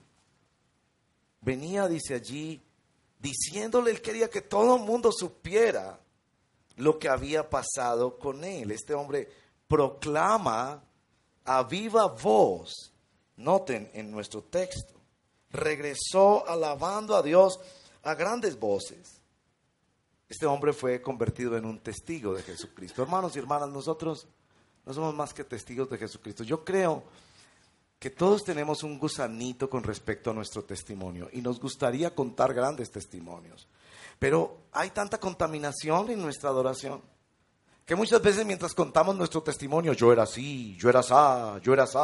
Venía, 1.42 1.86
dice 1.88 2.14
allí, 2.14 2.62
diciéndole, 3.18 3.90
él 3.90 4.02
quería 4.02 4.28
que 4.28 4.42
todo 4.42 4.76
el 4.76 4.82
mundo 4.82 5.10
supiera 5.12 5.98
lo 6.76 6.98
que 6.98 7.08
había 7.08 7.48
pasado 7.48 8.18
con 8.18 8.44
él. 8.44 8.70
Este 8.70 8.94
hombre 8.94 9.28
proclama 9.66 10.82
a 11.44 11.62
viva 11.62 12.06
voz, 12.06 12.92
noten 13.36 13.90
en 13.94 14.10
nuestro 14.10 14.42
texto, 14.42 14.94
regresó 15.50 16.48
alabando 16.48 17.16
a 17.16 17.22
Dios 17.22 17.58
a 18.02 18.14
grandes 18.14 18.58
voces 18.58 19.16
este 20.28 20.46
hombre 20.46 20.72
fue 20.72 21.00
convertido 21.00 21.56
en 21.56 21.64
un 21.64 21.78
testigo 21.78 22.34
de 22.34 22.42
Jesucristo. 22.42 23.02
Hermanos 23.02 23.36
y 23.36 23.38
hermanas, 23.38 23.68
nosotros 23.68 24.26
no 24.84 24.92
somos 24.92 25.14
más 25.14 25.32
que 25.32 25.44
testigos 25.44 25.88
de 25.88 25.98
Jesucristo. 25.98 26.42
Yo 26.42 26.64
creo 26.64 27.04
que 27.98 28.10
todos 28.10 28.44
tenemos 28.44 28.82
un 28.82 28.98
gusanito 28.98 29.70
con 29.70 29.82
respecto 29.82 30.30
a 30.30 30.34
nuestro 30.34 30.64
testimonio 30.64 31.28
y 31.32 31.40
nos 31.40 31.58
gustaría 31.60 32.14
contar 32.14 32.52
grandes 32.52 32.90
testimonios. 32.90 33.66
Pero 34.18 34.58
hay 34.72 34.90
tanta 34.90 35.18
contaminación 35.18 36.10
en 36.10 36.22
nuestra 36.22 36.50
adoración 36.50 37.02
que 37.86 37.94
muchas 37.94 38.20
veces 38.20 38.44
mientras 38.44 38.74
contamos 38.74 39.14
nuestro 39.16 39.44
testimonio, 39.44 39.92
yo 39.92 40.12
era 40.12 40.24
así, 40.24 40.76
yo 40.76 40.88
era 40.90 41.00
así, 41.00 41.60
yo 41.62 41.72
era 41.72 41.84
así, 41.84 41.96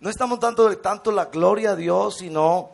no 0.00 0.08
estamos 0.08 0.40
dando 0.40 0.74
tanto 0.78 1.12
la 1.12 1.26
gloria 1.26 1.72
a 1.72 1.76
Dios, 1.76 2.16
sino 2.16 2.70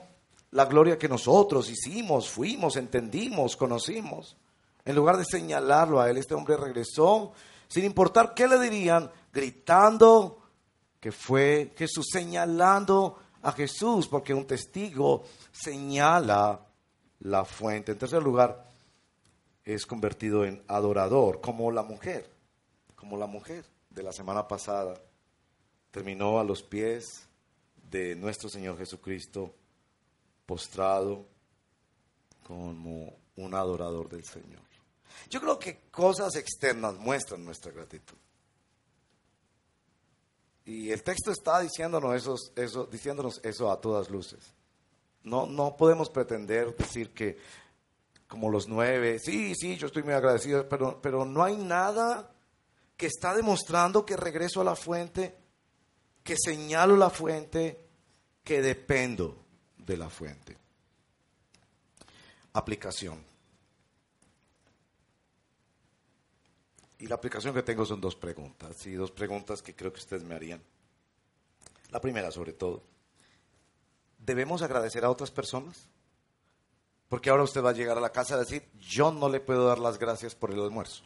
la 0.53 0.65
gloria 0.67 0.97
que 0.97 1.09
nosotros 1.09 1.69
hicimos, 1.69 2.31
fuimos, 2.31 2.77
entendimos, 2.77 3.57
conocimos. 3.57 4.37
En 4.85 4.95
lugar 4.95 5.17
de 5.17 5.25
señalarlo 5.25 6.01
a 6.01 6.09
él, 6.09 6.17
este 6.17 6.35
hombre 6.35 6.57
regresó, 6.57 7.33
sin 7.67 7.85
importar 7.85 8.33
qué 8.35 8.47
le 8.47 8.61
dirían, 8.61 9.11
gritando 9.33 10.39
que 11.01 11.13
fue 11.13 11.73
Jesús, 11.77 12.07
señalando 12.13 13.19
a 13.43 13.53
Jesús, 13.53 14.09
porque 14.09 14.35
un 14.35 14.47
testigo 14.47 15.25
señala 15.53 16.67
la 17.21 17.45
fuente. 17.45 17.93
En 17.93 17.99
tercer 17.99 18.23
lugar, 18.23 18.69
es 19.65 19.87
convertido 19.87 20.45
en 20.45 20.63
adorador, 20.67 21.41
como 21.41 21.71
la 21.71 21.83
mujer, 21.83 22.31
como 22.95 23.17
la 23.17 23.27
mujer. 23.27 23.65
de 23.91 24.03
la 24.05 24.13
semana 24.13 24.47
pasada 24.47 24.95
terminó 25.91 26.39
a 26.39 26.45
los 26.45 26.63
pies 26.63 27.27
de 27.91 28.15
nuestro 28.15 28.49
Señor 28.49 28.79
Jesucristo, 28.79 29.53
postrado 30.47 31.27
como 32.45 33.19
un 33.37 33.55
adorador 33.55 34.09
del 34.09 34.25
Señor. 34.25 34.63
Yo 35.29 35.41
creo 35.41 35.59
que 35.59 35.81
cosas 35.91 36.37
externas 36.37 36.95
muestran 36.95 37.45
nuestra 37.45 37.73
gratitud. 37.73 38.17
Y 40.69 40.91
el 40.93 41.03
texto 41.03 41.31
está 41.31 41.61
diciéndonos 41.61 42.15
eso, 42.15 42.35
eso, 42.55 42.85
diciéndonos 42.85 43.41
eso 43.43 43.73
a 43.73 43.81
todas 43.81 44.11
luces. 44.11 44.53
No, 45.23 45.47
no 45.47 45.75
podemos 45.75 46.11
pretender 46.11 46.77
decir 46.77 47.15
que 47.15 47.39
como 48.27 48.51
los 48.51 48.69
nueve, 48.69 49.19
sí, 49.19 49.55
sí, 49.55 49.79
yo 49.79 49.87
estoy 49.87 50.03
muy 50.03 50.13
agradecido, 50.13 50.69
pero, 50.69 51.01
pero 51.01 51.25
no 51.25 51.43
hay 51.43 51.57
nada 51.57 52.35
que 52.99 53.07
está 53.07 53.35
demostrando 53.35 54.05
que 54.05 54.19
regreso 54.19 54.61
a 54.61 54.65
la 54.65 54.77
fuente, 54.77 55.39
que 56.23 56.37
señalo 56.37 56.99
la 56.99 57.09
fuente, 57.09 57.87
que 58.45 58.61
dependo 58.61 59.47
de 59.79 59.97
la 59.97 60.11
fuente. 60.11 60.59
Aplicación. 62.53 63.25
Y 66.99 67.07
la 67.07 67.15
aplicación 67.15 67.55
que 67.55 67.63
tengo 67.63 67.85
son 67.85 68.01
dos 68.01 68.17
preguntas, 68.17 68.85
y 68.87 68.95
dos 68.95 69.13
preguntas 69.13 69.63
que 69.63 69.75
creo 69.75 69.93
que 69.93 70.01
ustedes 70.01 70.25
me 70.25 70.35
harían. 70.35 70.61
La 71.91 72.01
primera, 72.01 72.31
sobre 72.31 72.53
todo, 72.53 72.83
¿debemos 74.19 74.63
agradecer 74.63 75.05
a 75.05 75.11
otras 75.11 75.31
personas? 75.31 75.87
Porque 77.09 77.31
ahora 77.31 77.45
usted 77.45 77.65
va 77.65 77.71
a 77.71 77.75
llegar 77.75 77.97
a 77.97 78.03
la 78.03 78.13
casa 78.13 78.35
a 78.35 78.39
decir, 78.39 78.69
yo 78.79 79.11
no 79.11 79.29
le 79.29 79.41
puedo 79.41 79.67
dar 79.67 79.79
las 79.79 79.99
gracias 79.99 80.35
por 80.35 80.51
el 80.51 80.61
almuerzo. 80.61 81.05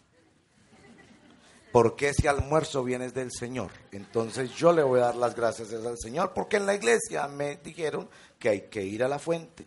Porque 1.71 2.09
ese 2.09 2.29
almuerzo 2.29 2.83
viene 2.83 3.11
del 3.11 3.31
Señor. 3.31 3.71
Entonces 3.93 4.51
yo 4.55 4.73
le 4.73 4.83
voy 4.83 5.01
a 5.01 5.05
dar 5.05 5.17
las 5.17 5.35
gracias 5.35 5.73
al 5.73 5.99
Señor 5.99 6.33
porque 6.35 6.57
en 6.57 6.67
la 6.67 6.75
iglesia 6.75 7.29
me 7.29 7.57
dijeron 7.57 8.11
que 8.39 8.49
hay 8.49 8.61
que 8.63 8.83
ir 8.83 9.05
a 9.05 9.09
la 9.09 9.19
fuente, 9.19 9.67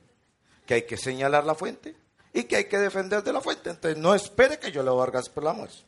que 0.65 0.75
hay 0.75 0.81
que 0.83 0.97
señalar 0.97 1.45
la 1.45 1.55
fuente 1.55 1.95
y 2.33 2.43
que 2.43 2.57
hay 2.57 2.65
que 2.65 2.77
defender 2.77 3.23
de 3.23 3.33
la 3.33 3.41
fuente. 3.41 3.71
Entonces 3.71 3.97
no 3.97 4.13
espere 4.13 4.59
que 4.59 4.71
yo 4.71 4.83
le 4.83 4.89
voy 4.89 4.99
a 4.99 5.05
dar 5.05 5.11
gracias 5.11 5.33
por 5.33 5.43
el 5.43 5.49
almuerzo. 5.49 5.85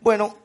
Bueno, 0.00 0.36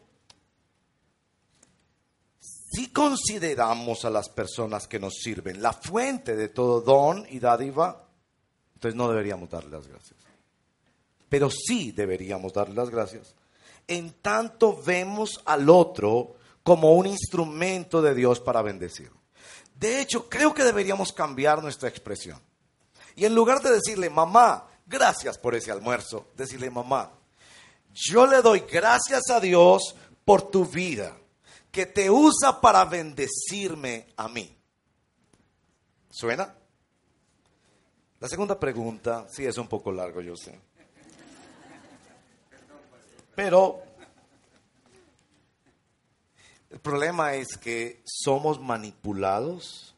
si 2.40 2.90
consideramos 2.90 4.04
a 4.04 4.10
las 4.10 4.28
personas 4.30 4.88
que 4.88 5.00
nos 5.00 5.16
sirven 5.16 5.62
la 5.62 5.72
fuente 5.74 6.36
de 6.36 6.50
todo 6.50 6.82
don 6.82 7.26
y 7.30 7.40
dádiva, 7.40 8.08
entonces 8.74 8.96
no 8.98 9.10
deberíamos 9.10 9.50
darle 9.50 9.72
las 9.72 9.88
gracias. 9.88 10.20
Pero 11.30 11.50
sí 11.50 11.92
deberíamos 11.92 12.54
darle 12.54 12.76
las 12.76 12.90
gracias. 12.90 13.34
En 13.88 14.14
tanto 14.22 14.82
vemos 14.82 15.42
al 15.46 15.70
otro 15.70 16.36
como 16.64 16.94
un 16.94 17.08
instrumento 17.08 18.02
de 18.02 18.14
Dios 18.14 18.40
para 18.40 18.62
bendecir. 18.62 19.12
De 19.80 20.02
hecho, 20.02 20.28
creo 20.30 20.54
que 20.54 20.64
deberíamos 20.64 21.14
cambiar 21.14 21.62
nuestra 21.62 21.88
expresión. 21.88 22.42
Y 23.16 23.26
en 23.26 23.36
lugar 23.36 23.62
de 23.62 23.72
decirle, 23.72 24.10
mamá, 24.10 24.68
gracias 24.86 25.38
por 25.38 25.56
ese 25.56 25.72
almuerzo, 25.72 26.28
decirle, 26.36 26.70
mamá, 26.70 27.12
yo 27.96 28.28
le 28.28 28.42
doy 28.42 28.60
gracias 28.60 29.30
a 29.30 29.40
Dios 29.40 29.96
por 30.26 30.52
tu 30.52 30.66
vida, 30.66 31.16
que 31.72 31.86
te 31.86 32.10
usa 32.10 32.60
para 32.60 32.84
bendecirme 32.84 34.08
a 34.18 34.28
mí. 34.28 34.54
¿Suena? 36.10 36.54
La 38.20 38.28
segunda 38.28 38.60
pregunta, 38.60 39.28
sí 39.30 39.46
es 39.46 39.58
un 39.58 39.68
poco 39.68 39.94
largo, 39.94 40.20
yo 40.20 40.36
sé. 40.36 40.60
Pero 43.34 43.82
el 46.70 46.80
problema 46.80 47.36
es 47.36 47.56
que 47.58 48.02
somos 48.06 48.60
manipulados, 48.60 49.96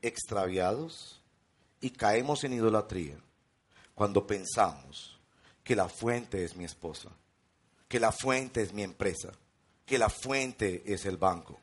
extraviados 0.00 1.22
y 1.80 1.90
caemos 1.90 2.44
en 2.44 2.52
idolatría 2.52 3.16
cuando 3.94 4.26
pensamos 4.26 5.13
que 5.64 5.74
la 5.74 5.88
fuente 5.88 6.44
es 6.44 6.56
mi 6.56 6.64
esposa, 6.64 7.10
que 7.88 7.98
la 7.98 8.12
fuente 8.12 8.62
es 8.62 8.72
mi 8.72 8.82
empresa, 8.82 9.32
que 9.84 9.98
la 9.98 10.08
fuente 10.08 10.82
es 10.86 11.06
el 11.06 11.16
banco. 11.16 11.58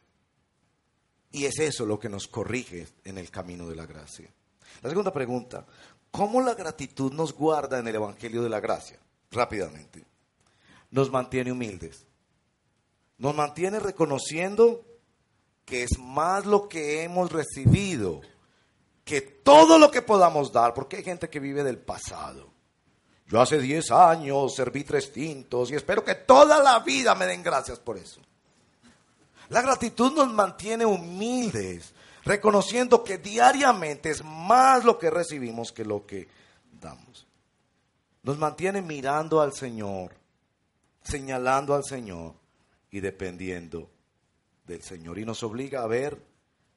Y 1.31 1.45
es 1.45 1.59
eso 1.59 1.85
lo 1.85 1.97
que 1.97 2.09
nos 2.09 2.27
corrige 2.27 2.87
en 3.05 3.17
el 3.17 3.31
camino 3.31 3.69
de 3.69 3.75
la 3.77 3.85
gracia. 3.85 4.29
La 4.81 4.89
segunda 4.89 5.13
pregunta, 5.13 5.65
¿cómo 6.09 6.41
la 6.41 6.55
gratitud 6.55 7.13
nos 7.13 7.33
guarda 7.33 7.79
en 7.79 7.87
el 7.87 7.95
Evangelio 7.95 8.43
de 8.43 8.49
la 8.49 8.59
Gracia? 8.59 8.99
Rápidamente. 9.31 10.03
Nos 10.89 11.09
mantiene 11.09 11.53
humildes. 11.53 12.05
Nos 13.17 13.33
mantiene 13.33 13.79
reconociendo 13.79 14.83
que 15.63 15.83
es 15.83 15.99
más 15.99 16.45
lo 16.45 16.67
que 16.67 17.03
hemos 17.03 17.31
recibido 17.31 18.21
que 19.03 19.21
todo 19.21 19.77
lo 19.77 19.91
que 19.91 20.01
podamos 20.01 20.51
dar, 20.51 20.73
porque 20.73 20.97
hay 20.97 21.03
gente 21.03 21.29
que 21.29 21.39
vive 21.39 21.63
del 21.63 21.77
pasado. 21.77 22.50
Yo 23.31 23.39
hace 23.39 23.59
10 23.59 23.91
años 23.91 24.53
serví 24.53 24.83
tres 24.83 25.13
tintos 25.13 25.71
y 25.71 25.75
espero 25.75 26.03
que 26.03 26.15
toda 26.15 26.61
la 26.61 26.79
vida 26.79 27.15
me 27.15 27.25
den 27.25 27.41
gracias 27.41 27.79
por 27.79 27.97
eso. 27.97 28.19
La 29.47 29.61
gratitud 29.61 30.11
nos 30.13 30.33
mantiene 30.33 30.85
humildes, 30.85 31.93
reconociendo 32.25 33.05
que 33.05 33.19
diariamente 33.19 34.09
es 34.09 34.21
más 34.21 34.83
lo 34.83 34.99
que 34.99 35.09
recibimos 35.09 35.71
que 35.71 35.85
lo 35.85 36.05
que 36.05 36.27
damos. 36.81 37.25
Nos 38.23 38.37
mantiene 38.37 38.81
mirando 38.81 39.39
al 39.39 39.53
Señor, 39.53 40.13
señalando 41.01 41.73
al 41.73 41.85
Señor 41.85 42.33
y 42.91 42.99
dependiendo 42.99 43.89
del 44.67 44.83
Señor. 44.83 45.17
Y 45.19 45.23
nos 45.23 45.41
obliga 45.41 45.83
a 45.83 45.87
ver 45.87 46.21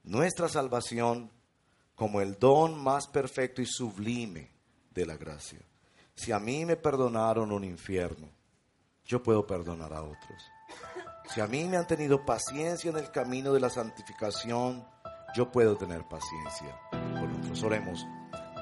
nuestra 0.05 0.49
salvación 0.49 1.33
como 1.97 2.21
el 2.21 2.39
don 2.39 2.81
más 2.81 3.09
perfecto 3.09 3.61
y 3.61 3.67
sublime 3.67 4.53
de 4.93 5.05
la 5.05 5.17
gracia. 5.17 5.59
Si 6.15 6.33
a 6.33 6.39
mí 6.39 6.65
me 6.65 6.77
perdonaron 6.77 7.53
un 7.53 7.65
infierno, 7.65 8.29
yo 9.05 9.23
puedo 9.23 9.47
perdonar 9.47 9.93
a 9.93 10.03
otros. 10.03 10.43
Si 11.33 11.41
a 11.41 11.47
mí 11.47 11.65
me 11.65 11.77
han 11.77 11.87
tenido 11.87 12.25
paciencia 12.25 12.91
en 12.91 12.97
el 12.97 13.11
camino 13.11 13.53
de 13.53 13.61
la 13.61 13.71
santificación, 13.71 14.87
yo 15.35 15.51
puedo 15.51 15.77
tener 15.77 16.07
paciencia 16.09 16.79
con 16.91 17.41
otros. 17.41 17.63
Oremos 17.63 18.07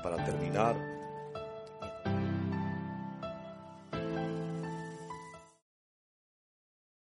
para 0.02 0.24
terminar. 0.24 0.91